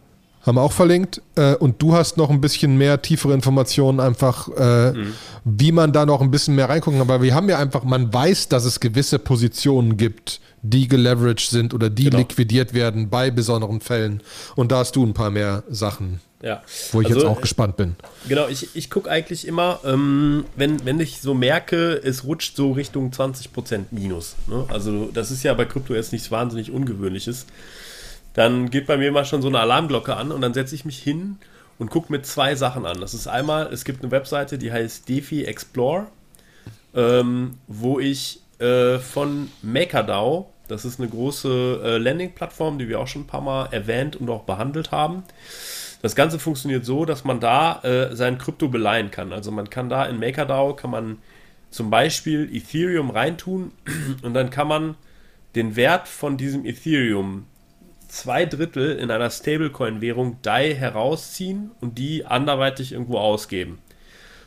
[0.49, 1.21] haben wir auch verlinkt.
[1.35, 5.13] Äh, und du hast noch ein bisschen mehr tiefere Informationen, einfach, äh, mhm.
[5.45, 7.09] wie man da noch ein bisschen mehr reingucken kann.
[7.09, 11.73] Aber wir haben ja einfach, man weiß, dass es gewisse Positionen gibt, die geleveraged sind
[11.73, 12.17] oder die genau.
[12.17, 14.21] liquidiert werden bei besonderen Fällen.
[14.55, 16.19] Und da hast du ein paar mehr Sachen.
[16.41, 16.63] Ja.
[16.93, 17.95] Wo ich also, jetzt auch gespannt bin.
[18.27, 22.71] Genau, ich, ich gucke eigentlich immer, ähm, wenn, wenn ich so merke, es rutscht so
[22.71, 24.35] Richtung 20% Minus.
[24.47, 24.65] Ne?
[24.69, 27.45] Also das ist ja bei Krypto jetzt nichts wahnsinnig Ungewöhnliches
[28.39, 30.97] dann geht bei mir mal schon so eine Alarmglocke an und dann setze ich mich
[30.97, 31.39] hin
[31.77, 33.01] und gucke mir zwei Sachen an.
[33.01, 36.07] Das ist einmal, es gibt eine Webseite, die heißt DeFi Explore,
[36.95, 43.07] ähm, wo ich äh, von MakerDAO, das ist eine große äh, Landing-Plattform, die wir auch
[43.07, 45.23] schon ein paar Mal erwähnt und auch behandelt haben.
[46.01, 49.33] Das Ganze funktioniert so, dass man da äh, sein Krypto beleihen kann.
[49.33, 51.17] Also man kann da in MakerDAO kann man
[51.71, 53.73] zum Beispiel Ethereum reintun
[54.21, 54.95] und dann kann man
[55.55, 57.45] den Wert von diesem Ethereum
[58.09, 63.79] zwei Drittel in einer Stablecoin-Währung DAI herausziehen und die anderweitig irgendwo ausgeben.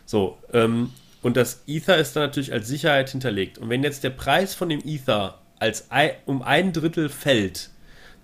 [0.05, 0.91] So, ähm,
[1.23, 3.59] und das Ether ist dann natürlich als Sicherheit hinterlegt.
[3.59, 7.71] Und wenn jetzt der Preis von dem Ether als ein, um ein Drittel fällt,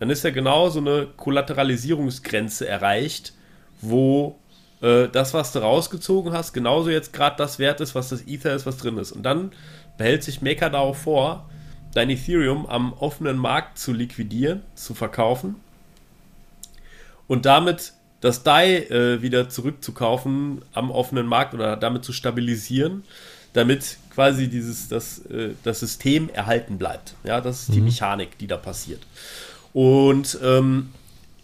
[0.00, 3.32] dann ist ja genau so eine Kollateralisierungsgrenze erreicht,
[3.80, 4.38] wo
[4.82, 8.54] äh, das, was du rausgezogen hast, genauso jetzt gerade das wert ist, was das Ether
[8.54, 9.12] ist, was drin ist.
[9.12, 9.52] Und dann
[9.96, 11.48] behält sich MakerDAO vor,
[11.94, 15.56] dein Ethereum am offenen Markt zu liquidieren, zu verkaufen
[17.26, 23.04] und damit das DAI äh, wieder zurückzukaufen am offenen Markt oder damit zu stabilisieren,
[23.52, 27.14] damit quasi dieses, das, äh, das System erhalten bleibt.
[27.24, 27.86] Ja, das ist die mhm.
[27.86, 29.06] Mechanik, die da passiert.
[29.72, 30.90] Und ähm,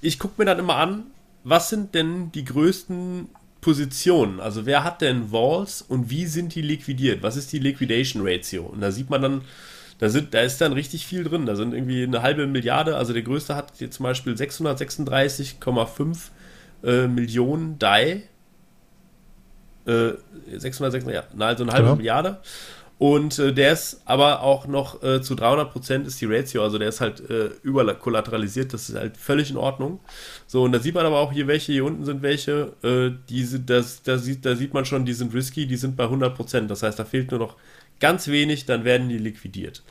[0.01, 1.05] ich gucke mir dann immer an,
[1.45, 3.29] was sind denn die größten
[3.61, 4.41] Positionen?
[4.41, 7.23] Also wer hat denn Walls und wie sind die liquidiert?
[7.23, 8.65] Was ist die Liquidation Ratio?
[8.65, 9.43] Und da sieht man dann,
[10.05, 11.47] da, sind, da ist dann richtig viel drin.
[11.47, 12.99] Da sind irgendwie eine halbe Milliarde.
[12.99, 16.19] Also der größte hat jetzt zum Beispiel 636,5
[16.85, 18.25] äh, Millionen DAI.
[19.87, 20.11] Äh,
[20.55, 21.97] 606, ja, also eine halbe genau.
[21.97, 22.41] Milliarde.
[22.99, 26.77] Und äh, der ist aber auch noch äh, zu 300 Prozent ist die Ratio, also
[26.79, 30.01] der ist halt äh, überkollateralisiert, das ist halt völlig in Ordnung.
[30.47, 33.45] So, und da sieht man aber auch hier welche, hier unten sind welche, äh, die
[33.45, 36.37] sind, das, das sieht, da sieht man schon, die sind risky, die sind bei 100
[36.37, 36.71] Prozent.
[36.71, 37.57] Das heißt, da fehlt nur noch
[38.05, 39.83] ganz wenig, dann werden die liquidiert.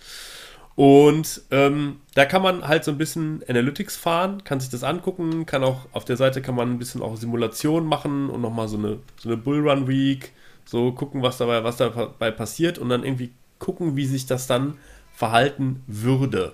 [0.75, 5.47] Und ähm, da kann man halt so ein bisschen Analytics fahren, kann sich das angucken,
[5.47, 8.77] kann auch auf der Seite kann man ein bisschen auch Simulation machen und nochmal so
[8.77, 10.31] eine, so eine Bullrun Week,
[10.63, 14.77] so gucken, was dabei, was dabei passiert und dann irgendwie gucken, wie sich das dann
[15.11, 16.53] verhalten würde.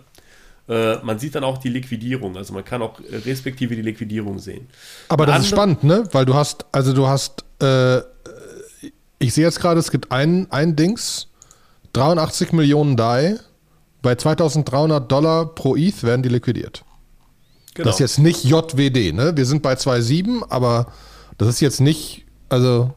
[0.69, 4.69] Äh, man sieht dann auch die Liquidierung, also man kann auch respektive die Liquidierung sehen.
[5.09, 6.07] Aber das Andere, ist spannend, ne?
[6.13, 7.99] Weil du hast, also du hast, äh,
[9.17, 11.28] ich sehe jetzt gerade, es gibt ein, ein Dings,
[11.93, 13.39] 83 Millionen DAI.
[14.01, 16.85] Bei 2300 Dollar pro ETH werden die liquidiert.
[17.73, 17.85] Genau.
[17.85, 19.33] Das ist jetzt nicht JWD, ne?
[19.35, 20.87] Wir sind bei 2,7, aber
[21.37, 22.93] das ist jetzt nicht, also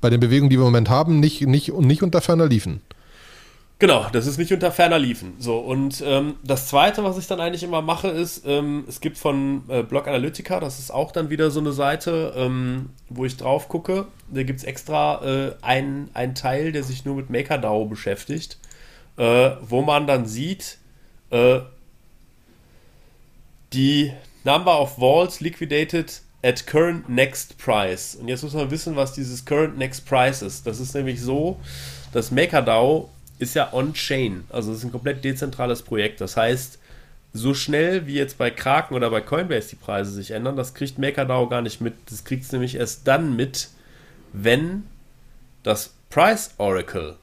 [0.00, 2.80] bei den Bewegungen, die wir im Moment haben, nicht, nicht, nicht unter ferner liefen.
[3.80, 5.36] Genau, das ist nicht unter ferner liefen.
[5.38, 9.16] So, und ähm, das zweite, was ich dann eigentlich immer mache, ist, ähm, es gibt
[9.16, 13.38] von äh, Blog Analytica, das ist auch dann wieder so eine Seite, ähm, wo ich
[13.38, 14.06] drauf gucke.
[14.28, 18.58] Da gibt es extra äh, einen, Teil, der sich nur mit MakerDAO beschäftigt,
[19.16, 20.76] äh, wo man dann sieht,
[21.30, 21.60] äh,
[23.72, 24.12] die
[24.44, 28.14] Number of Walls liquidated at current next price.
[28.14, 30.66] Und jetzt muss man wissen, was dieses current next price ist.
[30.66, 31.58] Das ist nämlich so,
[32.12, 33.08] dass MakerDAO
[33.40, 34.44] ist ja on-chain.
[34.50, 36.20] Also es ist ein komplett dezentrales Projekt.
[36.20, 36.78] Das heißt,
[37.32, 40.98] so schnell wie jetzt bei Kraken oder bei Coinbase die Preise sich ändern, das kriegt
[40.98, 41.94] MakerDAO gar nicht mit.
[42.10, 43.68] Das kriegt es nämlich erst dann mit,
[44.32, 44.84] wenn
[45.62, 47.16] das Price Oracle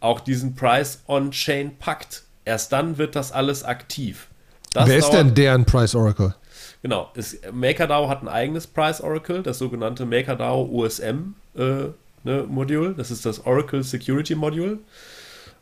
[0.00, 2.22] auch diesen Price on-chain packt.
[2.44, 4.28] Erst dann wird das alles aktiv.
[4.72, 6.34] Das Wer ist denn deren Price Oracle?
[6.82, 11.88] Genau, es, MakerDAO hat ein eigenes Price Oracle, das sogenannte MakerDAO USM äh,
[12.24, 12.94] ne, Modul.
[12.94, 14.78] Das ist das Oracle Security Module.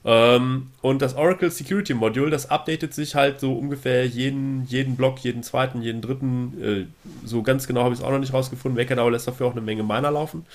[0.04, 5.18] Ähm, und das Oracle Security Module, das updatet sich halt so ungefähr jeden, jeden Block,
[5.20, 6.62] jeden zweiten, jeden dritten.
[6.62, 8.80] Äh, so ganz genau habe ich es auch noch nicht rausgefunden.
[8.80, 10.46] MakerDAO lässt dafür auch eine Menge Miner laufen.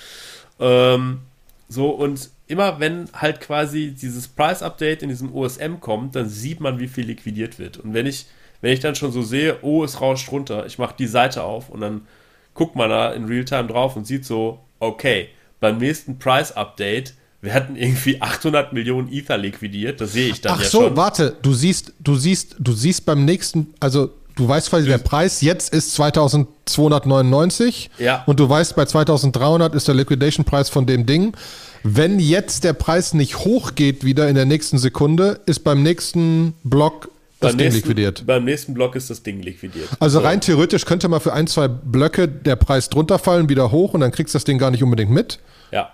[0.58, 1.20] Ähm,
[1.68, 6.60] so, und immer wenn halt quasi dieses Price Update in diesem OSM kommt, dann sieht
[6.60, 7.78] man, wie viel liquidiert wird.
[7.78, 8.26] Und wenn ich,
[8.60, 11.70] wenn ich dann schon so sehe, oh, es rauscht runter, ich mache die Seite auf
[11.70, 12.02] und dann
[12.54, 15.28] guckt man da in Realtime drauf und sieht so, okay,
[15.64, 19.98] beim nächsten Price-Update werden irgendwie 800 Millionen Ether liquidiert.
[19.98, 20.94] Das sehe ich dann Ach ja so, schon.
[20.94, 25.40] warte, du siehst, du siehst, du siehst beim nächsten, also du weißt quasi, der Preis
[25.40, 28.24] jetzt ist 2299 ja.
[28.26, 31.34] und du weißt, bei 2300 ist der Liquidation Preis von dem Ding.
[31.82, 37.08] wenn jetzt der Preis nicht hochgeht wieder in der nächsten Sekunde, ist beim nächsten Block
[37.44, 38.26] das beim Ding nächsten, liquidiert.
[38.26, 39.88] Beim nächsten Block ist das Ding liquidiert.
[40.00, 40.24] Also So.
[40.26, 44.00] rein theoretisch könnte mal für ein, zwei Blöcke der Preis drunter fallen, wieder hoch und
[44.00, 45.38] dann kriegst du das Ding gar nicht unbedingt mit.
[45.70, 45.92] Ja.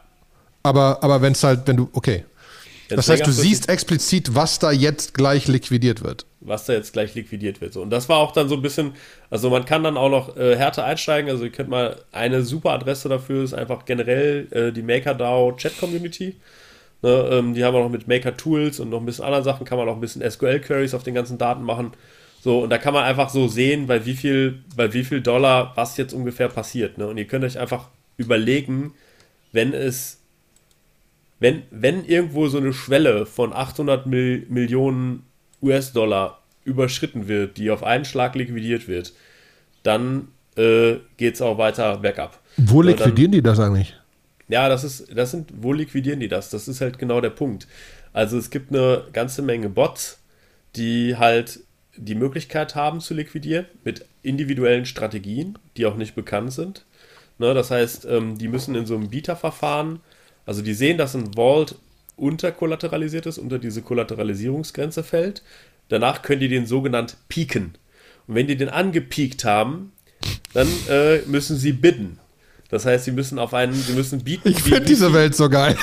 [0.62, 2.24] Aber, aber wenn es halt, wenn du, okay.
[2.88, 6.26] Wenn's Das heißt, du siehst explizit, was da jetzt gleich liquidiert wird.
[6.40, 7.72] was da jetzt gleich liquidiert wird.
[7.72, 7.82] So.
[7.82, 8.94] Und das war auch dann so ein bisschen,
[9.30, 11.30] also man kann dann auch noch äh, härter einsteigen.
[11.30, 15.78] Also ihr könnt mal eine super Adresse dafür ist einfach generell äh, die MakerDAO Chat
[15.78, 16.36] Community.
[17.02, 19.64] Ne, ähm, die haben auch noch mit Maker Tools und noch ein bisschen anderen Sachen
[19.64, 21.92] kann man auch ein bisschen SQL Queries auf den ganzen Daten machen.
[22.42, 25.72] So, und da kann man einfach so sehen, bei wie viel, bei wie viel Dollar
[25.76, 26.98] was jetzt ungefähr passiert.
[26.98, 27.06] Ne?
[27.06, 28.92] Und ihr könnt euch einfach überlegen,
[29.52, 30.18] wenn es
[31.38, 35.22] wenn, wenn irgendwo so eine Schwelle von 800 Mil Millionen
[35.62, 39.14] US-Dollar überschritten wird, die auf einen Schlag liquidiert wird,
[39.82, 42.38] dann äh, geht es auch weiter bergab.
[42.58, 43.96] Wo So, dann- liquidieren die das eigentlich?
[44.50, 46.50] Ja, das ist, das sind, wo liquidieren die das?
[46.50, 47.66] Das ist halt genau der Punkt.
[48.12, 50.20] Also es gibt eine ganze Menge Bots,
[50.76, 51.60] die halt
[51.96, 56.84] die Möglichkeit haben zu liquidieren mit individuellen Strategien, die auch nicht bekannt sind.
[57.38, 60.00] Ne, das heißt, ähm, die müssen in so einem Bieterverfahren,
[60.44, 61.76] also die sehen, dass ein Vault
[62.16, 65.42] unterkollateralisiert ist, unter diese Kollateralisierungsgrenze fällt.
[65.88, 67.78] Danach können die den sogenannt pieken.
[68.26, 69.92] Und wenn die den angepiekt haben,
[70.52, 72.19] dann äh, müssen sie bidden.
[72.70, 74.48] Das heißt, sie müssen auf einen, sie müssen bieten.
[74.50, 75.76] Ich finde diese viel- Welt so geil.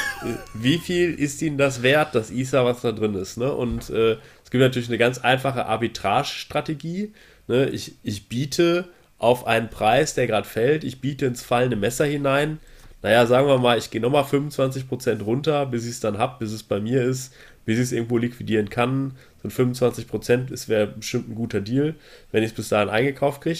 [0.54, 3.38] wie viel ist ihnen das wert, das ISA, was da drin ist.
[3.38, 3.52] Ne?
[3.52, 7.14] Und äh, es gibt natürlich eine ganz einfache Arbitrage-Strategie.
[7.48, 7.70] Ne?
[7.70, 8.86] Ich, ich biete
[9.20, 12.60] auf einen Preis, der gerade fällt, ich biete ins fallende Messer hinein.
[13.02, 16.52] Naja, sagen wir mal, ich gehe nochmal 25% runter, bis ich es dann habe, bis
[16.52, 17.34] es bei mir ist,
[17.66, 19.12] bis ich es irgendwo liquidieren kann.
[19.44, 21.96] So ein 25% ist wäre bestimmt ein guter Deal,
[22.32, 23.60] wenn ich es bis dahin eingekauft kriege.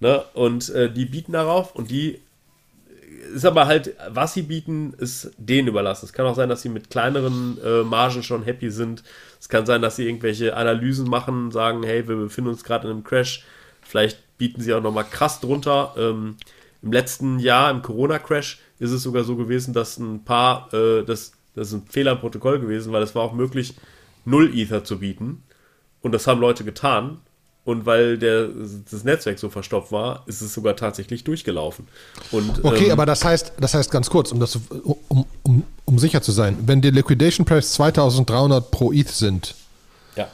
[0.00, 0.22] Ne?
[0.34, 2.20] Und äh, die bieten darauf und die
[3.34, 6.06] ist aber halt, was sie bieten, ist denen überlassen.
[6.06, 9.02] Es kann auch sein, dass sie mit kleineren äh, Margen schon happy sind.
[9.40, 12.94] Es kann sein, dass sie irgendwelche Analysen machen, sagen, hey, wir befinden uns gerade in
[12.94, 13.44] einem Crash.
[13.82, 15.94] Vielleicht bieten sie auch nochmal krass drunter.
[15.96, 16.36] Ähm,
[16.82, 21.32] Im letzten Jahr, im Corona-Crash, ist es sogar so gewesen, dass ein paar, äh, das,
[21.54, 23.74] das ist ein Fehler im Protokoll gewesen, weil es war auch möglich,
[24.24, 25.42] null Ether zu bieten.
[26.02, 27.18] Und das haben Leute getan.
[27.66, 28.48] Und weil der,
[28.88, 31.88] das Netzwerk so verstopft war, ist es sogar tatsächlich durchgelaufen.
[32.30, 34.56] Und, Okay, ähm, aber das heißt, das heißt ganz kurz, um, das,
[35.08, 39.56] um, um, um sicher zu sein, wenn die Liquidation Price 2300 pro ETH sind,
[40.14, 40.28] ja.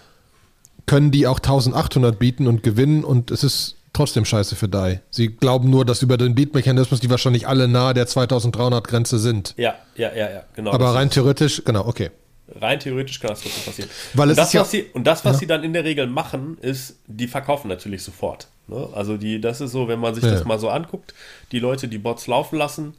[0.84, 5.00] können die auch 1800 bieten und gewinnen und es ist trotzdem scheiße für DAI.
[5.10, 9.54] Sie glauben nur, dass über den Beat-Mechanismus die wahrscheinlich alle nahe der 2300 Grenze sind.
[9.56, 10.72] Ja, ja, ja, ja, genau.
[10.72, 12.10] Aber rein theoretisch, genau, okay.
[12.48, 13.90] Rein theoretisch kann das trotzdem passieren.
[14.14, 15.84] Weil es und das, ist ja- was sie, und das, was sie dann in der
[15.84, 18.48] Regel machen, ist, die verkaufen natürlich sofort.
[18.68, 18.88] Ne?
[18.94, 20.30] Also die, das ist so, wenn man sich Ja.
[20.32, 21.14] das mal so anguckt,
[21.52, 22.94] die Leute, die Bots laufen lassen,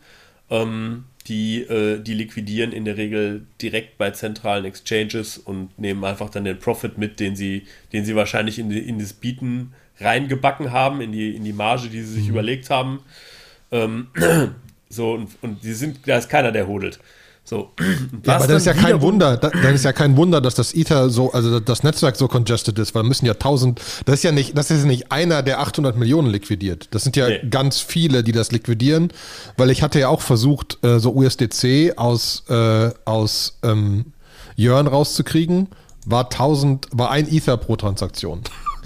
[0.49, 6.29] ähm, die, äh, die liquidieren in der Regel direkt bei zentralen Exchanges und nehmen einfach
[6.29, 10.99] dann den Profit mit, den sie, den sie wahrscheinlich in, in das Bieten reingebacken haben,
[11.01, 12.05] in die, in die Marge, die Mhm.
[12.05, 12.99] sie sich überlegt haben.
[13.71, 14.07] Ähm,
[14.89, 16.99] so, und, und die sind, da ist keiner, der hodelt.
[17.45, 17.71] So.
[18.25, 20.73] Ja, aber das ist ja kein Wunder, da- dann ist ja kein Wunder, dass das
[20.73, 24.31] Ether so, also das Netzwerk so congested ist, weil müssen ja tausend, das ist ja
[24.31, 26.87] nicht, das ist nicht einer, der 800 Millionen liquidiert.
[26.91, 27.41] Das sind ja Nee.
[27.49, 29.11] ganz viele, die das liquidieren,
[29.57, 34.13] weil ich hatte ja auch versucht, äh, so USDC aus, äh, aus ähm,
[34.55, 35.67] Jörn rauszukriegen,
[36.05, 38.41] war 1000, war ein Ether pro Transaktion.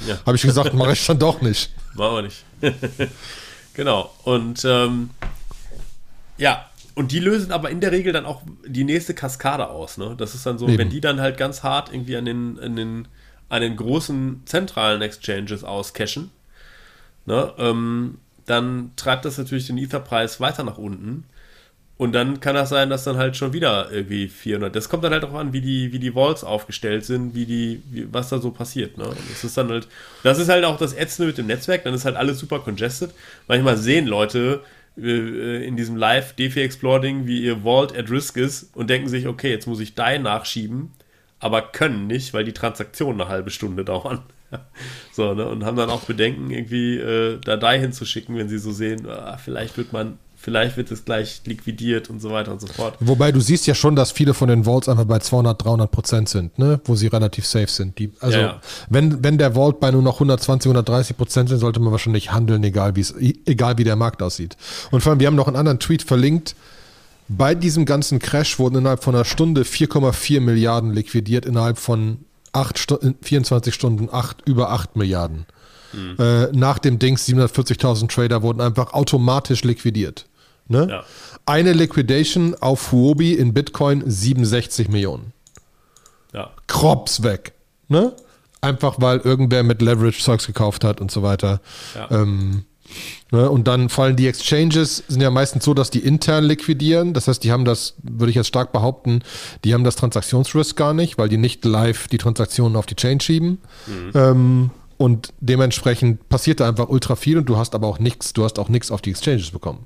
[0.08, 0.18] Ja.
[0.26, 1.72] Habe ich gesagt, mache ich dann doch nicht.
[1.96, 2.44] Machen wir nicht.
[3.76, 4.12] genau.
[4.24, 5.12] Und ähm,
[6.38, 6.67] ja,
[6.98, 10.00] und die lösen aber in der Regel dann auch die nächste Kaskade aus.
[10.00, 10.16] Ne?
[10.18, 10.80] Das ist dann so, Eben.
[10.80, 13.08] wenn die dann halt ganz hart irgendwie an den, an den,
[13.50, 16.32] an den großen zentralen Exchanges auscashen,
[17.28, 17.54] ne?
[17.60, 21.26] ähm, dann treibt das natürlich den Ether-Preis weiter nach unten.
[21.98, 24.76] Und dann kann das sein, dass dann halt schon wieder irgendwie 400.
[24.76, 27.84] Das kommt dann halt auch an, wie die, wie die Vaults aufgestellt sind, wie die,
[27.92, 28.98] wie, was da so passiert.
[28.98, 29.06] Ne?
[29.06, 29.88] Und Das ist dann halt,
[30.24, 31.84] das ist halt auch das Ätzende mit dem Netzwerk.
[31.84, 33.12] Dann ist halt alles super congested.
[33.48, 34.62] Manchmal sehen Leute
[34.98, 39.52] in diesem Live DeFi Exploring, wie ihr Vault at risk ist und denken sich, okay,
[39.52, 40.92] jetzt muss ich DAI nachschieben,
[41.40, 44.24] aber können nicht, weil die Transaktionen eine halbe Stunde dauern.
[45.12, 45.48] so, ne?
[45.48, 49.38] Und haben dann auch Bedenken, irgendwie äh, da DAI hinzuschicken, wenn sie so sehen, ah,
[49.38, 52.96] vielleicht wird man, vielleicht wird es gleich liquidiert und so weiter und so fort.
[53.02, 56.30] Wobei du siehst ja schon, dass viele von den Vaults einfach bei 200, 300 Prozent
[56.30, 56.80] sind, ne?
[56.86, 58.00] wo sie relativ safe sind.
[58.00, 58.62] Die, also Ja, ja.
[58.90, 62.64] Wenn, wenn der Vault bei nur noch 120, 130 Prozent sind, sollte man wahrscheinlich handeln,
[62.64, 63.14] egal, wie's,
[63.46, 64.56] egal wie der Markt aussieht.
[64.90, 66.56] Und vor allem, wir haben noch einen anderen Tweet verlinkt.
[67.28, 72.20] Bei diesem ganzen Crash wurden innerhalb von einer Stunde 4,4 Milliarden liquidiert, innerhalb von
[72.54, 75.46] acht Stu 24 Stunden acht, über 8 Milliarden.
[75.94, 80.27] Äh, nach dem Dings 740.000 Trader wurden einfach automatisch liquidiert.
[80.68, 80.88] Ne?
[80.90, 81.04] Ja.
[81.46, 85.34] Eine Liquidation auf Huobi in Bitcoin 67 Millionen.
[86.34, 86.52] Ja.
[86.68, 87.54] Krops weg.
[87.88, 88.14] Ne?
[88.60, 91.62] Einfach weil irgendwer mit Leverage Zeugs gekauft hat und so weiter.
[91.96, 92.12] Ja.
[92.12, 92.66] Ähm,
[93.32, 93.50] ne?
[93.50, 97.14] Und dann fallen die Exchanges, sind ja meistens so, dass die intern liquidieren.
[97.14, 99.22] Das heißt, die haben das, würde ich jetzt stark behaupten,
[99.64, 103.20] die haben das Transaktionsrisk gar nicht, weil die nicht live die Transaktionen auf die Chain
[103.20, 103.60] schieben.
[103.86, 104.12] Mhm.
[104.14, 108.44] Ähm, und dementsprechend passiert da einfach ultra viel und du hast aber auch nichts, du
[108.44, 109.86] hast auch nichts auf die Exchanges bekommen.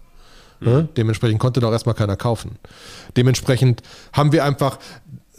[0.62, 0.90] Mhm.
[0.96, 2.58] Dementsprechend konnte doch erstmal keiner kaufen.
[3.18, 3.82] Dementsprechend
[4.14, 4.78] haben wir einfach,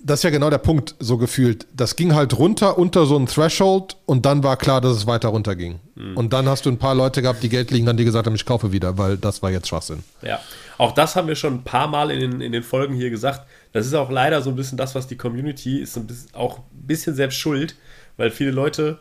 [0.03, 1.67] das ist ja genau der Punkt, so gefühlt.
[1.75, 5.29] Das ging halt runter unter so ein Threshold und dann war klar, dass es weiter
[5.29, 5.79] runter ging.
[5.95, 6.17] Mhm.
[6.17, 8.35] Und dann hast du ein paar Leute gehabt, die Geld liegen an die gesagt haben,
[8.35, 10.03] ich kaufe wieder, weil das war jetzt Schwachsinn.
[10.23, 10.41] Ja,
[10.77, 13.47] auch das haben wir schon ein paar Mal in den, in den Folgen hier gesagt.
[13.73, 16.59] Das ist auch leider so ein bisschen das, was die Community ist, ein bisschen, auch
[16.59, 17.77] ein bisschen selbst schuld,
[18.17, 18.99] weil viele Leute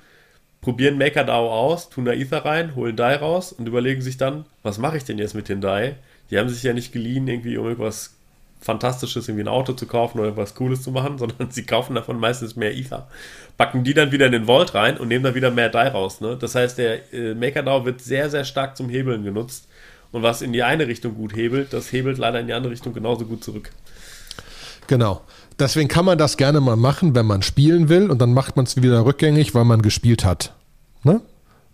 [0.61, 4.77] probieren MakerDAO aus, tun da Ether rein, holen DAI raus und überlegen sich dann, was
[4.77, 5.95] mache ich denn jetzt mit den DAI?
[6.31, 8.15] Die haben sich ja nicht geliehen, irgendwie um irgendwas
[8.61, 12.19] Fantastisches, irgendwie ein Auto zu kaufen oder irgendwas Cooles zu machen, sondern sie kaufen davon
[12.19, 13.07] meistens mehr Ether.
[13.57, 16.21] Packen die dann wieder in den Vault rein und nehmen dann wieder mehr DAI raus.
[16.21, 16.37] Ne?
[16.37, 19.67] Das heißt, der äh, MakerDAO wird sehr, sehr stark zum Hebeln genutzt.
[20.11, 22.93] Und was in die eine Richtung gut hebelt, das hebelt leider in die andere Richtung
[22.93, 23.71] genauso gut zurück.
[24.87, 25.21] Genau.
[25.57, 28.65] Deswegen kann man das gerne mal machen, wenn man spielen will und dann macht man
[28.65, 30.53] es wieder rückgängig, weil man gespielt hat.
[31.03, 31.21] Ne?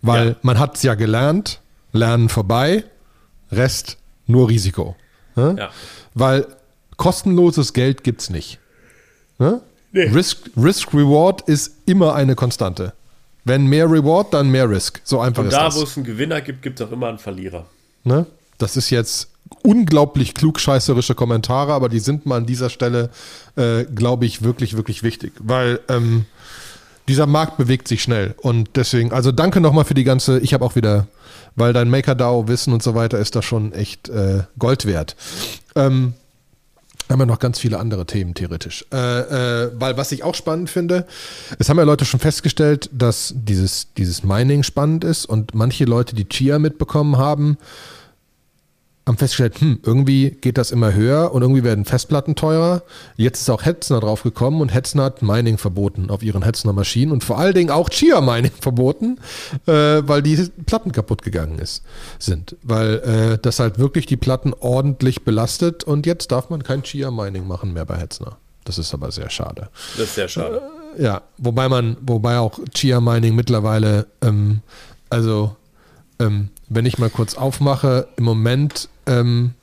[0.02, 0.36] Weil ja.
[0.42, 1.60] man hat es ja gelernt,
[1.92, 2.84] Lernen vorbei,
[3.50, 4.94] Rest nur Risiko.
[5.34, 5.56] Ne?
[5.58, 5.70] Ja.
[6.14, 6.46] Weil
[6.96, 8.58] kostenloses Geld gibt es nicht.
[9.38, 9.60] Ne?
[9.92, 10.04] Nee.
[10.04, 12.92] Risk, Risk Reward ist immer eine Konstante.
[13.44, 15.00] Wenn mehr Reward, dann mehr Risk.
[15.04, 15.74] So einfach Und ist da, das.
[15.74, 17.66] Da, wo es einen Gewinner gibt, gibt es auch immer einen Verlierer.
[18.04, 18.26] Ne?
[18.58, 19.30] Das ist jetzt
[19.62, 23.10] unglaublich klugscheißerische Kommentare, aber die sind mal an dieser Stelle,
[23.56, 25.32] äh, glaube ich, wirklich, wirklich wichtig.
[25.38, 26.26] Weil ähm,
[27.08, 28.34] dieser Markt bewegt sich schnell.
[28.38, 31.06] Und deswegen, also danke nochmal für die ganze, ich habe auch wieder,
[31.58, 35.16] weil dein MakerDAO-Wissen und so weiter ist da schon echt äh, Gold wert.
[35.74, 36.14] Ähm,
[37.08, 38.84] haben wir noch ganz viele andere Themen theoretisch.
[38.92, 41.06] Äh, äh, weil was ich auch spannend finde,
[41.58, 46.14] es haben ja Leute schon festgestellt, dass dieses, dieses Mining spannend ist und manche Leute,
[46.14, 47.56] die Chia mitbekommen haben,
[49.08, 52.82] haben festgestellt, hm, irgendwie geht das immer höher und irgendwie werden Festplatten teurer.
[53.16, 57.10] Jetzt ist auch Hetzner drauf gekommen und Hetzner hat Mining verboten auf ihren Hetzner Maschinen
[57.10, 59.18] und vor allen Dingen auch Chia Mining verboten,
[59.66, 61.82] äh, weil die Platten kaputt gegangen ist,
[62.18, 62.56] sind.
[62.62, 67.10] Weil äh, das halt wirklich die Platten ordentlich belastet und jetzt darf man kein Chia
[67.10, 68.36] Mining machen mehr bei Hetzner.
[68.64, 69.70] Das ist aber sehr schade.
[69.96, 70.60] Das ist sehr schade.
[70.98, 74.60] Äh, ja, wobei man, wobei auch Chia Mining mittlerweile, ähm,
[75.08, 75.56] also
[76.20, 79.54] ähm, wenn ich mal kurz aufmache, im Moment ähm,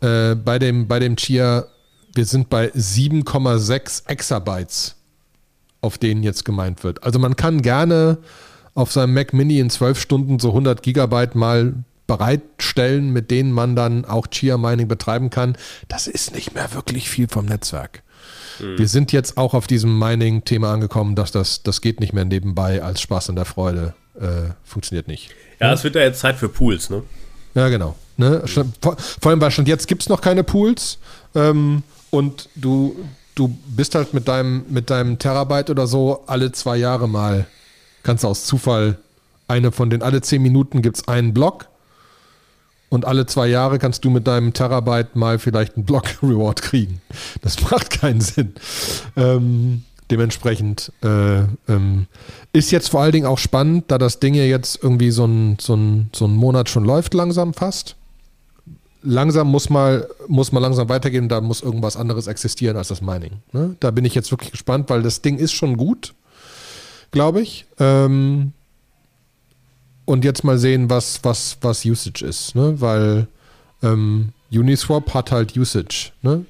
[0.00, 1.66] äh, bei, dem, bei dem Chia,
[2.14, 4.96] wir sind bei 7,6 Exabytes,
[5.80, 7.02] auf denen jetzt gemeint wird.
[7.02, 8.18] Also man kann gerne
[8.74, 11.74] auf seinem Mac Mini in 12 Stunden so 100 Gigabyte mal
[12.06, 15.56] bereitstellen, mit denen man dann auch Chia Mining betreiben kann.
[15.88, 18.02] Das ist nicht mehr wirklich viel vom Netzwerk.
[18.58, 18.78] Mhm.
[18.78, 22.82] Wir sind jetzt auch auf diesem Mining-Thema angekommen, dass das, das geht nicht mehr nebenbei
[22.82, 23.94] als Spaß und der Freude.
[24.20, 25.30] Äh, funktioniert nicht.
[25.60, 27.04] Ja, es wird ja jetzt Zeit für Pools, ne?
[27.54, 27.96] Ja, genau.
[28.20, 28.42] Ne?
[28.80, 30.98] Vor, vor allem, weil schon jetzt gibt es noch keine Pools
[31.34, 32.94] ähm, und du,
[33.34, 37.46] du bist halt mit deinem, mit deinem Terabyte oder so alle zwei Jahre mal,
[38.02, 38.98] kannst du aus Zufall
[39.48, 41.66] eine von den, alle zehn Minuten gibt es einen Block
[42.90, 47.00] und alle zwei Jahre kannst du mit deinem Terabyte mal vielleicht einen Block-Reward kriegen.
[47.40, 48.52] Das macht keinen Sinn.
[49.16, 52.06] Ähm, Dementsprechend äh, ähm,
[52.52, 55.56] ist jetzt vor allen Dingen auch spannend, da das Ding ja jetzt irgendwie so ein,
[55.60, 57.94] so ein, so ein Monat schon läuft, langsam fast.
[59.02, 63.32] Langsam muss mal, muss mal langsam weitergehen, da muss irgendwas anderes existieren als das Mining.
[63.52, 63.76] Ne?
[63.80, 66.14] Da bin ich jetzt wirklich gespannt, weil das Ding ist schon gut,
[67.10, 67.66] glaube ich.
[67.78, 68.52] Ähm,
[70.04, 72.80] und jetzt mal sehen, was, was, was Usage ist, ne?
[72.80, 73.26] weil
[73.82, 76.10] ähm, Uniswap hat halt Usage.
[76.22, 76.44] Ne?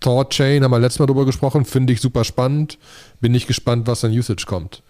[0.00, 2.78] Thought Chain, haben wir letztes Mal drüber gesprochen, finde ich super spannend.
[3.20, 4.82] Bin ich gespannt, was an Usage kommt.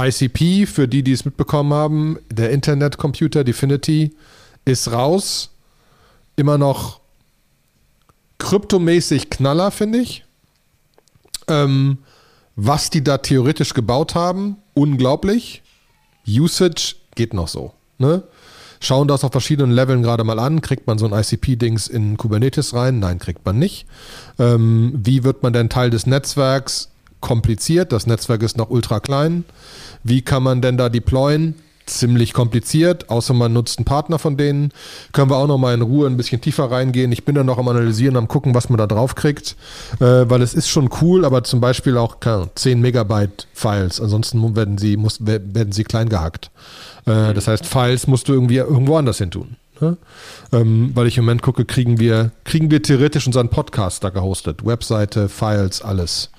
[0.00, 4.14] ICP, für die, die es mitbekommen haben, der Internet Computer Definity
[4.64, 5.50] ist raus.
[6.36, 7.00] Immer noch
[8.38, 10.24] kryptomäßig Knaller, finde ich.
[11.48, 11.98] Ähm,
[12.56, 15.62] was die da theoretisch gebaut haben, unglaublich.
[16.26, 17.72] Usage geht noch so.
[17.98, 18.24] Ne?
[18.84, 20.60] schauen das auf verschiedenen Leveln gerade mal an.
[20.60, 22.98] Kriegt man so ein ICP-Dings in Kubernetes rein?
[22.98, 23.86] Nein, kriegt man nicht.
[24.38, 26.90] Ähm, wie wird man denn Teil des Netzwerks?
[27.20, 27.92] Kompliziert.
[27.92, 29.44] Das Netzwerk ist noch ultra klein.
[30.02, 31.54] Wie kann man denn da deployen?
[31.86, 34.72] Ziemlich kompliziert, außer man nutzt einen Partner von denen.
[35.12, 37.12] Können wir auch noch mal in Ruhe ein bisschen tiefer reingehen.
[37.12, 39.56] Ich bin da noch am Analysieren, am gucken, was man da drauf kriegt,
[40.00, 44.00] äh, weil es ist schon cool, aber zum Beispiel auch keine, 10 Megabyte Files.
[44.00, 46.50] Ansonsten werden sie, muss, werden sie klein gehackt.
[47.06, 49.56] Äh, das heißt, Files musst du irgendwie irgendwo anders hin tun.
[49.80, 49.96] Ne?
[50.52, 54.64] Ähm, weil ich im Moment gucke, kriegen wir, kriegen wir theoretisch unseren Podcast da gehostet.
[54.64, 56.30] Webseite, Files, alles.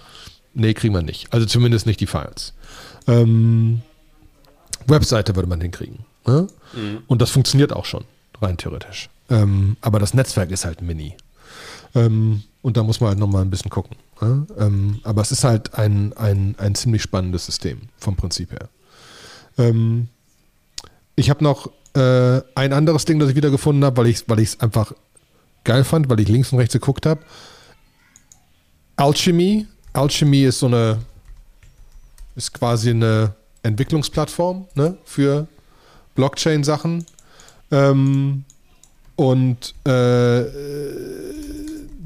[0.53, 1.31] Nee, kriegen wir nicht.
[1.31, 2.53] Also zumindest nicht die Files.
[3.07, 3.81] Ähm,
[4.87, 5.99] Webseite würde man hinkriegen.
[6.25, 6.47] Ne?
[6.73, 7.03] Mhm.
[7.07, 8.03] Und das funktioniert auch schon,
[8.41, 9.09] rein theoretisch.
[9.29, 11.15] Ähm, aber das Netzwerk ist halt mini.
[11.93, 13.95] Ähm, und da muss man halt nochmal ein bisschen gucken.
[14.21, 14.45] Ne?
[14.57, 18.69] Ähm, aber es ist halt ein, ein, ein ziemlich spannendes System vom Prinzip her.
[19.57, 20.07] Ähm,
[21.15, 24.45] ich habe noch äh, ein anderes Ding, das ich wiedergefunden habe, weil ich es weil
[24.59, 24.93] einfach
[25.63, 27.21] geil fand, weil ich links und rechts geguckt habe.
[28.97, 29.67] Alchemy.
[29.93, 30.99] Alchemy ist so eine,
[32.35, 33.33] ist quasi eine
[33.65, 35.47] Entwicklungsplattform ne, für
[36.15, 37.05] Blockchain-Sachen.
[37.71, 38.45] Ähm,
[39.15, 40.43] und äh,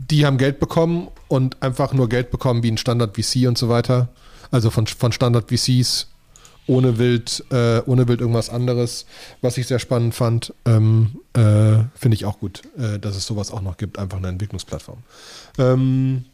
[0.10, 3.70] die haben Geld bekommen und einfach nur Geld bekommen wie ein Standard VC und so
[3.70, 4.10] weiter.
[4.52, 6.08] Also von, von Standard VCs
[6.66, 9.06] ohne wild, äh, ohne wild irgendwas anderes,
[9.42, 10.54] was ich sehr spannend fand.
[10.66, 14.28] Ähm, äh, Finde ich auch gut, äh, dass es sowas auch noch gibt, einfach eine
[14.28, 15.00] Entwicklungsplattform.
[15.58, 16.26] Ähm,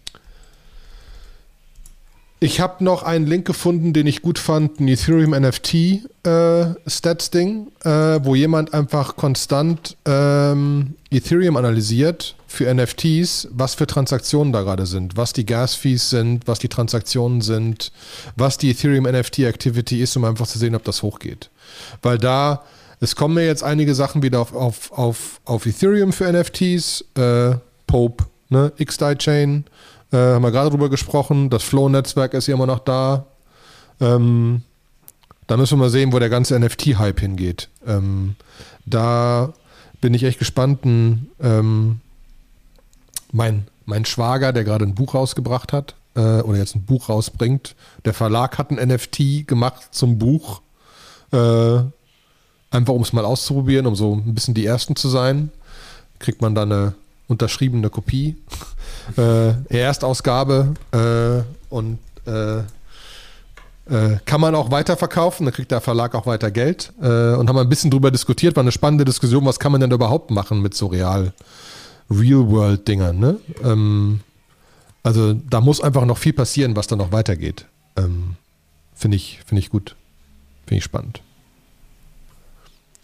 [2.46, 7.32] ich habe noch einen Link gefunden, den ich gut fand, ein Ethereum NFT äh, Stats
[7.32, 14.62] Ding, äh, wo jemand einfach konstant ähm, Ethereum analysiert für NFTs, was für Transaktionen da
[14.62, 17.92] gerade sind, was die Gas Fees sind, was die Transaktionen sind,
[18.36, 21.50] was die Ethereum NFT Activity ist, um einfach zu sehen, ob das hochgeht.
[22.04, 22.64] Weil da
[23.00, 27.56] es kommen mir jetzt einige Sachen wieder auf, auf, auf, auf Ethereum für NFTs, äh,
[27.88, 29.66] Pope, ne, XDAI Chain,
[30.16, 31.50] äh, haben wir gerade drüber gesprochen.
[31.50, 33.26] Das Flow-Netzwerk ist ja immer noch da.
[34.00, 34.64] Ähm,
[35.48, 37.70] da müssen wir mal sehen, wo der ganze NFT-Hype hingeht.
[37.86, 38.36] Ähm,
[38.86, 39.54] da
[40.02, 40.86] bin ich echt gespannt.
[40.86, 42.00] Ein, ähm,
[43.32, 47.76] mein, mein Schwager, der gerade ein Buch rausgebracht hat, äh, oder jetzt ein Buch rausbringt,
[48.06, 50.62] der Verlag hat ein NFT gemacht zum Buch.
[51.32, 51.80] Äh,
[52.72, 55.52] einfach um es mal auszuprobieren, um so ein bisschen die Ersten zu sein.
[56.20, 56.96] Kriegt man da eine
[57.28, 58.38] unterschriebene Kopie
[59.18, 62.60] äh, Erstausgabe äh, und äh,
[63.88, 66.92] äh, kann man auch weiterverkaufen, dann kriegt der Verlag auch weiter Geld.
[67.02, 69.92] Äh, und haben ein bisschen drüber diskutiert, war eine spannende Diskussion, was kann man denn
[69.92, 71.34] überhaupt machen mit so real,
[72.10, 73.20] Real-World-Dingern.
[73.20, 73.38] Ne?
[73.64, 74.22] Ähm,
[75.04, 77.66] also da muss einfach noch viel passieren, was dann noch weitergeht.
[77.96, 78.38] Ähm,
[78.96, 79.96] Finde ich, find ich gut.
[80.66, 81.22] Finde ich spannend.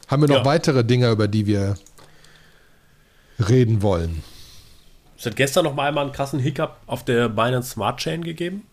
[0.07, 0.45] Haben wir noch ja.
[0.45, 1.75] weitere Dinge, über die wir
[3.49, 4.23] reden wollen?
[5.17, 8.63] Es hat gestern noch mal einmal einen krassen Hiccup auf der Binance Smart Chain gegeben.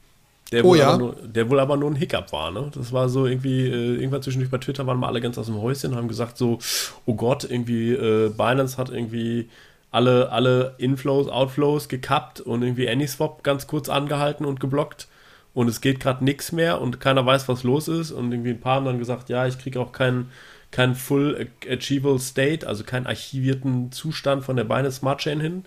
[0.51, 0.97] Der oh wohl, ja?
[0.97, 2.51] nur, der wohl aber nur ein Hiccup war.
[2.51, 2.71] Ne?
[2.75, 5.61] Das war so irgendwie, äh, irgendwann zwischendurch bei Twitter waren wir alle ganz aus dem
[5.61, 6.59] Häuschen und haben gesagt so,
[7.05, 9.51] oh Gott, irgendwie äh, Binance hat irgendwie
[9.91, 15.09] alle, alle Inflows, Outflows gekappt und irgendwie AnySwap ganz kurz angehalten und geblockt
[15.55, 18.61] und es geht gerade nichts mehr und keiner weiß, was los ist und irgendwie ein
[18.61, 20.31] paar haben dann gesagt, ja, ich kriege auch keinen
[20.71, 25.65] kein Full Achievable State, also keinen archivierten Zustand von der Binance Smart Chain hin.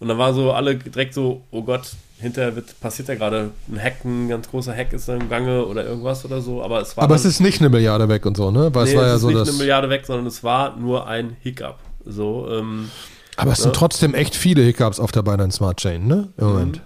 [0.00, 3.82] Und dann war so alle direkt so, oh Gott, hinterher wird, passiert ja gerade ein
[3.82, 6.62] Hack, ein ganz großer Hack ist da im Gange oder irgendwas oder so.
[6.62, 7.04] Aber es war.
[7.04, 8.74] Aber es ist nicht eine Milliarde weg und so, ne?
[8.74, 10.76] Weil nee, es war es ja ist so, nicht eine Milliarde weg, sondern es war
[10.76, 11.78] nur ein Hiccup.
[12.04, 12.90] So, ähm,
[13.36, 13.64] aber es ja.
[13.64, 16.28] sind trotzdem echt viele Hiccups auf der Binance Smart Chain, ne?
[16.36, 16.80] Im Moment.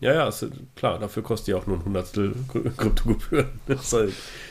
[0.00, 2.34] Ja, ja, ist, klar, dafür kostet die auch nur ein Hundertstel
[2.76, 3.48] Kryptogebühren.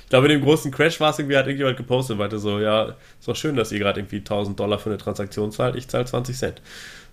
[0.05, 2.93] Ich glaube, in dem großen Crash war es irgendwie, hat irgendjemand gepostet, weil so, ja,
[3.19, 6.05] ist doch schön, dass ihr gerade irgendwie 1000 Dollar für eine Transaktion zahlt, ich zahle
[6.05, 6.61] 20 Cent.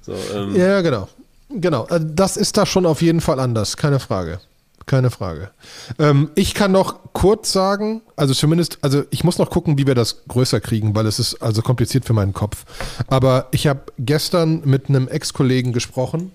[0.03, 1.09] So, ähm, ja, genau.
[1.49, 4.41] Genau, äh, das ist da schon auf jeden Fall anders, keine Frage.
[4.85, 5.51] Keine Frage.
[5.99, 9.95] Ähm, ich kann noch kurz sagen, also zumindest, also ich muss noch gucken, wie wir
[9.95, 12.65] das größer kriegen, weil es ist also kompliziert für meinen Kopf.
[13.07, 16.33] Aber ich habe gestern mit einem Ex-Kollegen gesprochen,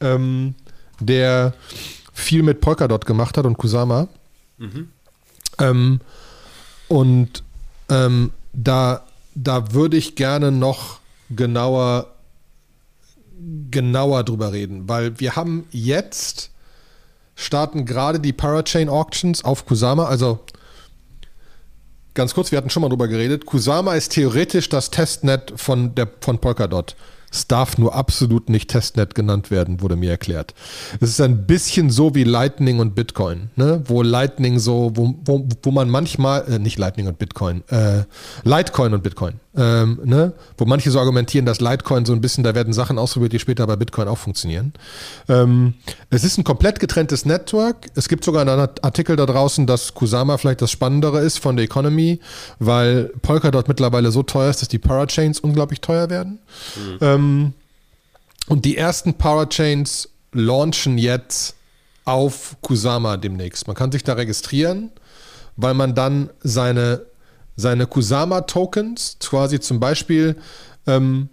[0.00, 0.54] ähm,
[1.00, 1.54] der
[2.12, 4.08] viel mit Polkadot gemacht hat und Kusama.
[4.58, 4.88] Mhm.
[5.58, 6.00] Ähm,
[6.88, 7.42] und
[7.88, 10.98] ähm, da, da würde ich gerne noch
[11.30, 12.06] genauer
[13.70, 16.50] genauer drüber reden, weil wir haben jetzt
[17.36, 20.40] starten gerade die Parachain Auctions auf Kusama, also
[22.14, 23.46] ganz kurz, wir hatten schon mal drüber geredet.
[23.46, 26.96] Kusama ist theoretisch das Testnet von der von Polkadot.
[27.30, 30.54] Es darf nur absolut nicht Testnet genannt werden, wurde mir erklärt.
[31.00, 33.82] Es ist ein bisschen so wie Lightning und Bitcoin, ne?
[33.86, 38.04] wo Lightning so, wo, wo, wo man manchmal, äh, nicht Lightning und Bitcoin, äh,
[38.44, 40.32] Litecoin und Bitcoin, ähm, ne?
[40.56, 43.66] wo manche so argumentieren, dass Litecoin so ein bisschen, da werden Sachen ausprobiert, die später
[43.66, 44.72] bei Bitcoin auch funktionieren.
[45.28, 45.74] Ähm,
[46.08, 47.88] es ist ein komplett getrenntes Network.
[47.94, 51.66] Es gibt sogar einen Artikel da draußen, dass Kusama vielleicht das Spannendere ist von der
[51.66, 52.20] Economy,
[52.58, 56.38] weil Polkadot mittlerweile so teuer ist, dass die Parachains unglaublich teuer werden.
[56.76, 56.98] Mhm.
[57.00, 57.17] Ähm,
[58.48, 61.54] und die ersten Parachains launchen jetzt
[62.04, 63.66] auf Kusama demnächst.
[63.66, 64.90] Man kann sich da registrieren,
[65.56, 67.06] weil man dann seine,
[67.56, 70.36] seine Kusama-Tokens, quasi zum Beispiel
[70.88, 71.28] Ähm,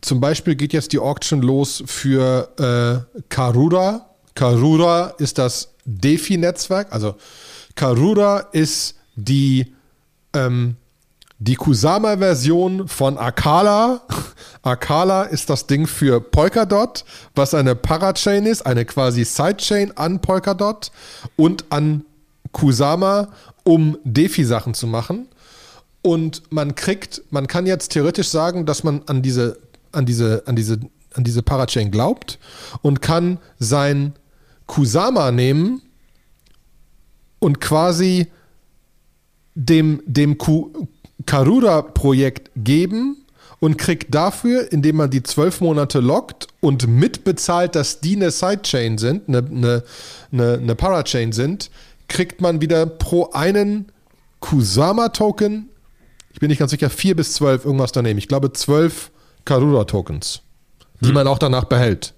[0.00, 4.06] zum Beispiel geht jetzt die Auction los für äh, Karura.
[4.34, 6.92] Karura ist das DeFi-Netzwerk.
[6.92, 7.16] Also
[7.74, 9.74] Karura ist die,
[10.32, 10.76] ähm,
[11.38, 14.02] die Kusama-Version von Akala.
[14.62, 20.90] Akala ist das Ding für Polkadot, was eine Parachain ist, eine quasi Sidechain an Polkadot
[21.36, 22.04] und an
[22.52, 23.28] Kusama,
[23.64, 25.28] um DeFi-Sachen zu machen.
[26.02, 29.58] Und man kriegt, man kann jetzt theoretisch sagen, dass man an diese
[29.92, 30.80] an diese, an diese,
[31.14, 32.38] an diese Parachain glaubt
[32.82, 34.14] und kann sein
[34.66, 35.82] Kusama nehmen
[37.38, 38.28] und quasi
[39.54, 40.38] dem, dem
[41.28, 43.18] Karura-Projekt geben
[43.60, 48.96] und kriegt dafür, indem man die zwölf Monate lockt und mitbezahlt, dass die eine Sidechain
[48.96, 49.82] sind, eine, eine,
[50.32, 51.70] eine, eine Parachain sind,
[52.08, 53.92] kriegt man wieder pro einen
[54.40, 55.68] Kusama-Token,
[56.32, 58.18] ich bin nicht ganz sicher, vier bis zwölf irgendwas daneben.
[58.18, 59.10] Ich glaube zwölf
[59.44, 60.40] Karura-Tokens,
[61.00, 61.14] die hm.
[61.14, 62.14] man auch danach behält.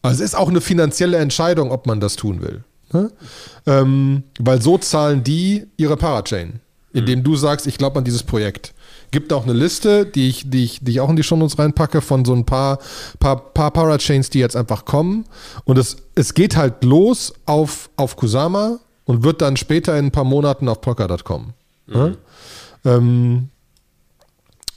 [0.00, 2.64] Also es ist auch eine finanzielle Entscheidung, ob man das tun will.
[2.94, 3.10] Ne?
[3.66, 6.60] Ähm, weil so zahlen die ihre Parachain,
[6.94, 7.24] indem hm.
[7.24, 8.72] du sagst, ich glaube an dieses Projekt.
[9.10, 12.00] Gibt auch eine Liste, die ich, die ich, die ich auch in die Shownotes reinpacke,
[12.00, 12.78] von so ein paar,
[13.20, 15.26] paar, paar Parachains, die jetzt einfach kommen.
[15.64, 20.10] Und es, es geht halt los auf, auf Kusama und wird dann später in ein
[20.10, 21.52] paar Monaten auf Polkadot kommen.
[21.86, 22.16] Mhm.
[22.84, 23.48] Ähm,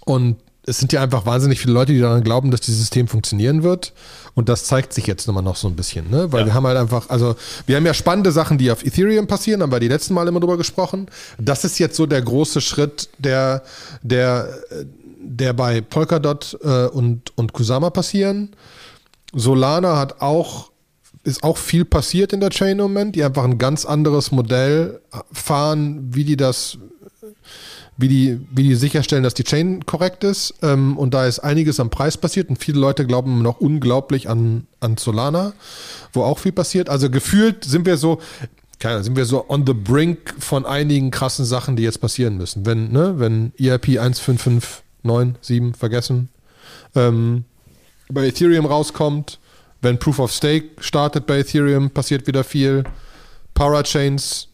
[0.05, 0.37] und
[0.67, 3.93] es sind ja einfach wahnsinnig viele Leute, die daran glauben, dass dieses System funktionieren wird.
[4.35, 6.31] Und das zeigt sich jetzt nochmal noch so ein bisschen, ne?
[6.31, 6.47] Weil ja.
[6.47, 9.71] wir haben halt einfach, also wir haben ja spannende Sachen, die auf Ethereum passieren, haben
[9.71, 11.07] wir die letzten Mal immer drüber gesprochen.
[11.39, 13.63] Das ist jetzt so der große Schritt, der,
[14.03, 14.49] der,
[15.21, 18.51] der bei Polkadot äh, und, und Kusama passieren.
[19.33, 20.71] Solana hat auch
[21.23, 25.01] ist auch viel passiert in der Chain im Moment, die einfach ein ganz anderes Modell
[25.31, 26.77] fahren, wie die das
[27.97, 30.53] wie die, wie die sicherstellen, dass die Chain korrekt ist.
[30.61, 34.67] Ähm, und da ist einiges am Preis passiert und viele Leute glauben noch unglaublich an,
[34.79, 35.53] an Solana,
[36.13, 36.89] wo auch viel passiert.
[36.89, 38.19] Also gefühlt sind wir so,
[38.79, 42.65] keine, sind wir so on the brink von einigen krassen Sachen, die jetzt passieren müssen.
[42.65, 46.29] Wenn, ne, wenn ERP 15597 vergessen,
[46.95, 47.45] ähm,
[48.09, 49.39] bei Ethereum rauskommt,
[49.81, 52.83] wenn Proof of Stake startet bei Ethereum, passiert wieder viel.
[53.53, 54.49] Parachains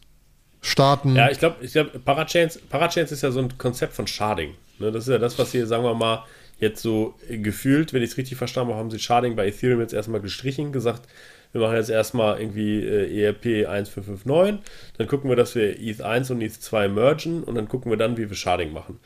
[0.64, 1.14] starten.
[1.14, 4.54] Ja, ich glaube, ich glaub, Parachains, Parachains ist ja so ein Konzept von Sharding.
[4.78, 4.90] Ne?
[4.90, 6.24] Das ist ja das, was hier, sagen wir mal,
[6.58, 9.92] jetzt so gefühlt, wenn ich es richtig verstanden habe, haben sie Sharding bei Ethereum jetzt
[9.92, 11.08] erstmal gestrichen, gesagt,
[11.52, 14.60] wir machen jetzt erstmal irgendwie äh, ERP 1559,
[14.98, 17.98] dann gucken wir, dass wir ETH 1 und ETH 2 mergen und dann gucken wir
[17.98, 18.98] dann, wie wir Sharding machen.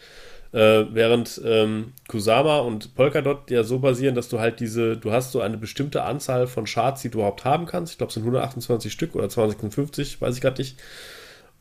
[0.53, 5.33] Äh, während ähm, Kusama und Polkadot ja so basieren, dass du halt diese, du hast
[5.33, 7.93] so eine bestimmte Anzahl von Shards, die du überhaupt haben kannst.
[7.93, 10.79] Ich glaube, es sind 128 Stück oder 250, weiß ich gerade nicht.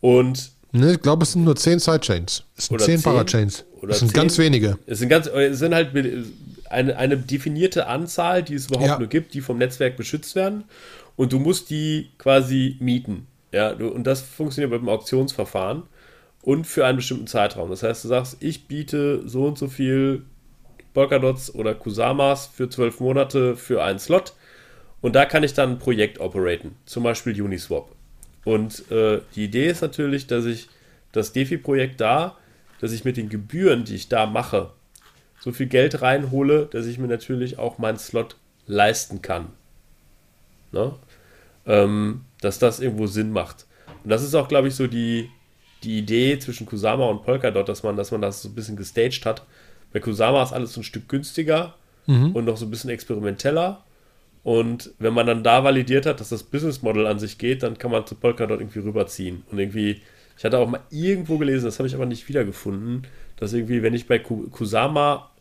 [0.02, 2.44] Und Ne, ich glaube, es sind nur 10 Sidechains.
[2.58, 3.66] Es sind 10 Parachains.
[3.88, 4.78] Es sind 10, ganz wenige.
[4.86, 5.92] Es sind, ganz, es sind halt
[6.70, 9.00] eine, eine definierte Anzahl, die es überhaupt ja.
[9.00, 10.66] nur gibt, die vom Netzwerk beschützt werden.
[11.16, 13.28] Und du musst die quasi mieten.
[13.52, 15.84] Ja, und das funktioniert beim Auktionsverfahren
[16.42, 17.70] und für einen bestimmten Zeitraum.
[17.70, 20.24] Das heißt, du sagst, ich biete so und so viel
[20.94, 24.34] Polkadots oder Kusamas für zwölf Monate für einen Slot
[25.02, 27.97] und da kann ich dann ein Projekt operaten, zum Beispiel Uniswap.
[28.48, 30.70] Und äh, die Idee ist natürlich, dass ich
[31.12, 32.38] das DeFi-Projekt da,
[32.80, 34.72] dass ich mit den Gebühren, die ich da mache,
[35.42, 39.48] so viel Geld reinhole, dass ich mir natürlich auch meinen Slot leisten kann.
[40.72, 40.94] Ne?
[41.66, 43.66] Ähm, dass das irgendwo Sinn macht.
[44.06, 45.30] Und das ist auch, glaube ich, so die,
[45.84, 49.26] die Idee zwischen Kusama und Polkadot, dass man, dass man das so ein bisschen gestaged
[49.26, 49.46] hat.
[49.92, 51.76] Bei Kusama ist alles so ein Stück günstiger
[52.06, 52.32] mhm.
[52.34, 53.84] und noch so ein bisschen experimenteller.
[54.48, 57.78] Und wenn man dann da validiert hat, dass das Business Model an sich geht, dann
[57.78, 59.44] kann man zu Polkadot irgendwie rüberziehen.
[59.52, 60.00] Und irgendwie,
[60.38, 63.94] ich hatte auch mal irgendwo gelesen, das habe ich aber nicht wiedergefunden, dass irgendwie, wenn
[63.94, 65.32] ich bei Kusama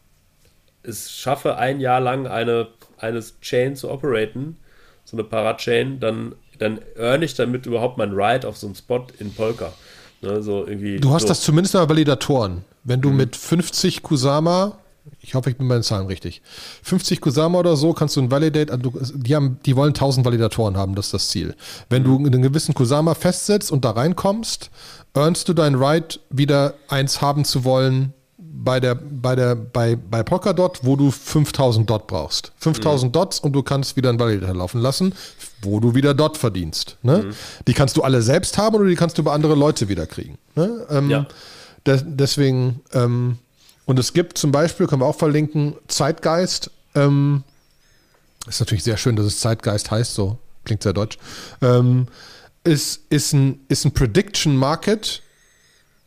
[0.82, 2.66] es schaffe, ein Jahr lang eine,
[2.98, 4.56] eine Chain zu operaten,
[5.04, 9.06] so eine Parachain, dann, dann earn ich damit überhaupt mein Ride auf so einen Spot
[9.20, 9.72] in Polka.
[10.20, 11.28] Ne, so irgendwie du hast so.
[11.28, 12.64] das zumindest bei Validatoren.
[12.82, 13.18] Wenn du mhm.
[13.18, 14.78] mit 50 Kusama
[15.20, 16.42] ich hoffe, ich bin bei den Zahlen richtig.
[16.82, 20.76] 50 Kusama oder so kannst du ein Validate, also die, haben, die wollen 1000 Validatoren
[20.76, 21.54] haben, das ist das Ziel.
[21.88, 22.06] Wenn mhm.
[22.06, 24.70] du einen gewissen Kusama festsetzt und da reinkommst,
[25.14, 30.22] earnst du dein Right, wieder eins haben zu wollen bei der, bei der, bei, bei
[30.22, 32.52] Polkadot, wo du 5000 Dot brauchst.
[32.58, 33.12] 5000 mhm.
[33.12, 35.14] Dots und du kannst wieder einen Validator laufen lassen,
[35.62, 36.96] wo du wieder Dot verdienst.
[37.02, 37.24] Ne?
[37.24, 37.34] Mhm.
[37.66, 40.38] Die kannst du alle selbst haben oder die kannst du bei andere Leute wieder kriegen.
[40.54, 40.86] Ne?
[40.90, 41.26] Ähm, ja.
[41.86, 43.38] De deswegen, ähm,
[43.86, 46.70] und es gibt zum Beispiel, können wir auch verlinken, Zeitgeist.
[46.94, 47.44] Ähm,
[48.46, 51.16] ist natürlich sehr schön, dass es Zeitgeist heißt, so klingt sehr deutsch.
[51.62, 52.08] Ähm,
[52.64, 55.22] ist, ist, ein, ist ein Prediction Market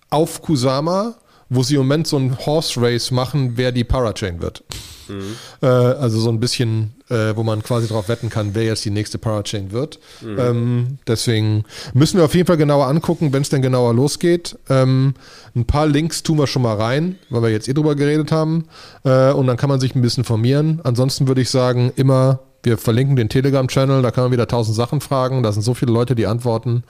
[0.09, 1.15] auf Kusama,
[1.49, 4.63] wo sie im Moment so ein Horse Race machen, wer die Parachain wird.
[5.09, 5.35] Mhm.
[5.61, 8.91] Äh, also so ein bisschen, äh, wo man quasi darauf wetten kann, wer jetzt die
[8.91, 9.99] nächste Parachain wird.
[10.21, 10.39] Mhm.
[10.39, 14.57] Ähm, deswegen müssen wir auf jeden Fall genauer angucken, wenn es denn genauer losgeht.
[14.69, 15.15] Ähm,
[15.55, 18.65] ein paar Links tun wir schon mal rein, weil wir jetzt eh drüber geredet haben.
[19.03, 20.81] Äh, und dann kann man sich ein bisschen formieren.
[20.83, 24.99] Ansonsten würde ich sagen, immer wir verlinken den Telegram-Channel, da kann man wieder tausend Sachen
[25.01, 25.43] fragen.
[25.43, 26.83] Da sind so viele Leute, die antworten.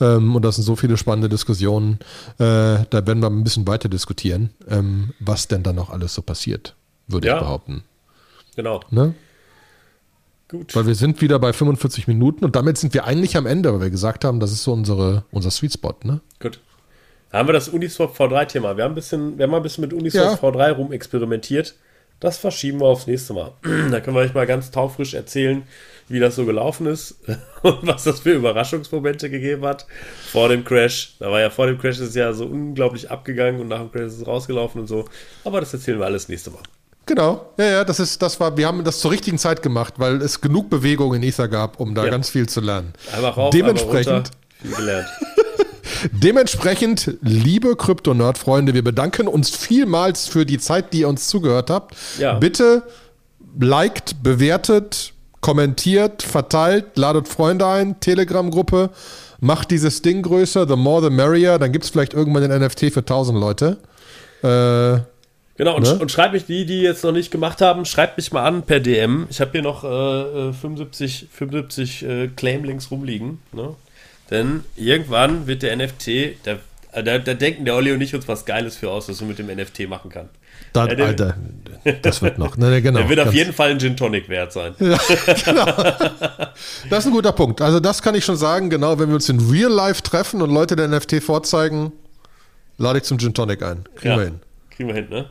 [0.00, 1.98] Ähm, und das sind so viele spannende Diskussionen.
[2.38, 6.22] Äh, da werden wir ein bisschen weiter diskutieren, ähm, was denn dann noch alles so
[6.22, 6.74] passiert,
[7.06, 7.34] würde ja.
[7.34, 7.84] ich behaupten.
[8.56, 8.80] Genau.
[8.90, 9.14] Ne?
[10.48, 10.74] Gut.
[10.74, 13.82] Weil wir sind wieder bei 45 Minuten und damit sind wir eigentlich am Ende, weil
[13.82, 16.20] wir gesagt haben, das ist so unsere, unser Sweet Spot, ne?
[16.40, 16.60] Gut.
[17.30, 18.76] Da haben wir das Uniswap V3-Thema.
[18.76, 20.48] Wir haben ein bisschen, wir haben mal ein bisschen mit Uniswap ja.
[20.48, 21.76] V3 rumexperimentiert.
[22.20, 23.52] Das verschieben wir aufs nächste Mal.
[23.90, 25.62] da können wir euch mal ganz taufrisch erzählen,
[26.08, 27.16] wie das so gelaufen ist
[27.62, 29.86] und was das für Überraschungsmomente gegeben hat
[30.30, 31.14] vor dem Crash.
[31.18, 33.90] Da war ja vor dem Crash ist es ja so unglaublich abgegangen und nach dem
[33.90, 35.06] Crash ist es rausgelaufen und so.
[35.44, 36.62] Aber das erzählen wir alles nächste Mal.
[37.06, 40.20] Genau, ja, ja, das ist, das war, wir haben das zur richtigen Zeit gemacht, weil
[40.22, 42.10] es genug Bewegung in Ether gab, um da ja.
[42.10, 42.92] ganz viel zu lernen.
[43.12, 45.08] Einfach rauf, Dementsprechend viel gelernt.
[46.12, 51.94] Dementsprechend, liebe Krypto-Nerd-Freunde, wir bedanken uns vielmals für die Zeit, die ihr uns zugehört habt.
[52.18, 52.34] Ja.
[52.34, 52.82] Bitte
[53.58, 58.90] liked, bewertet, kommentiert, verteilt, ladet Freunde ein, Telegram-Gruppe,
[59.40, 62.92] macht dieses Ding größer, the more the merrier, dann gibt es vielleicht irgendwann den NFT
[62.92, 63.78] für 1000 Leute.
[64.42, 65.00] Äh,
[65.56, 65.98] Genau, und, ne?
[65.98, 68.80] und, schreibt mich, die, die jetzt noch nicht gemacht haben, schreibt mich mal an per
[68.80, 69.26] DM.
[69.28, 73.42] Ich habe hier noch äh, 75, 75 äh, Claim-Links rumliegen.
[73.52, 73.74] Ne?
[74.30, 76.08] Denn irgendwann wird der NFT,
[76.44, 76.58] da,
[77.02, 79.38] da, da, denken der Olli und ich uns was Geiles für aus, was man mit
[79.38, 80.28] dem NFT machen kann.
[80.72, 81.36] Da, ja, der, Alter,
[82.02, 82.56] das wird noch.
[82.56, 84.74] Ne, genau, der wird auf jeden Fall ein Gin Tonic wert sein.
[84.78, 84.98] Ja,
[85.44, 85.66] genau.
[86.88, 87.60] Das ist ein guter Punkt.
[87.60, 90.50] Also das kann ich schon sagen, genau, wenn wir uns in Real Life treffen und
[90.50, 91.92] Leute den NFT vorzeigen,
[92.78, 93.84] lade ich zum Gin Tonic ein.
[93.96, 94.40] Kriegen ja, wir hin.
[94.70, 95.26] Kriegen wir hin, ne?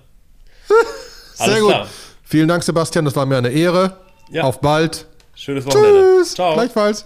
[1.35, 1.69] Sehr Alles gut.
[1.69, 1.87] Klar.
[2.23, 3.05] Vielen Dank, Sebastian.
[3.05, 3.97] Das war mir eine Ehre.
[4.29, 4.43] Ja.
[4.43, 5.07] Auf bald.
[5.35, 6.17] Schönes Wochenende.
[6.17, 6.33] Tschüss.
[6.35, 6.53] Ciao.
[6.53, 7.05] Gleichfalls.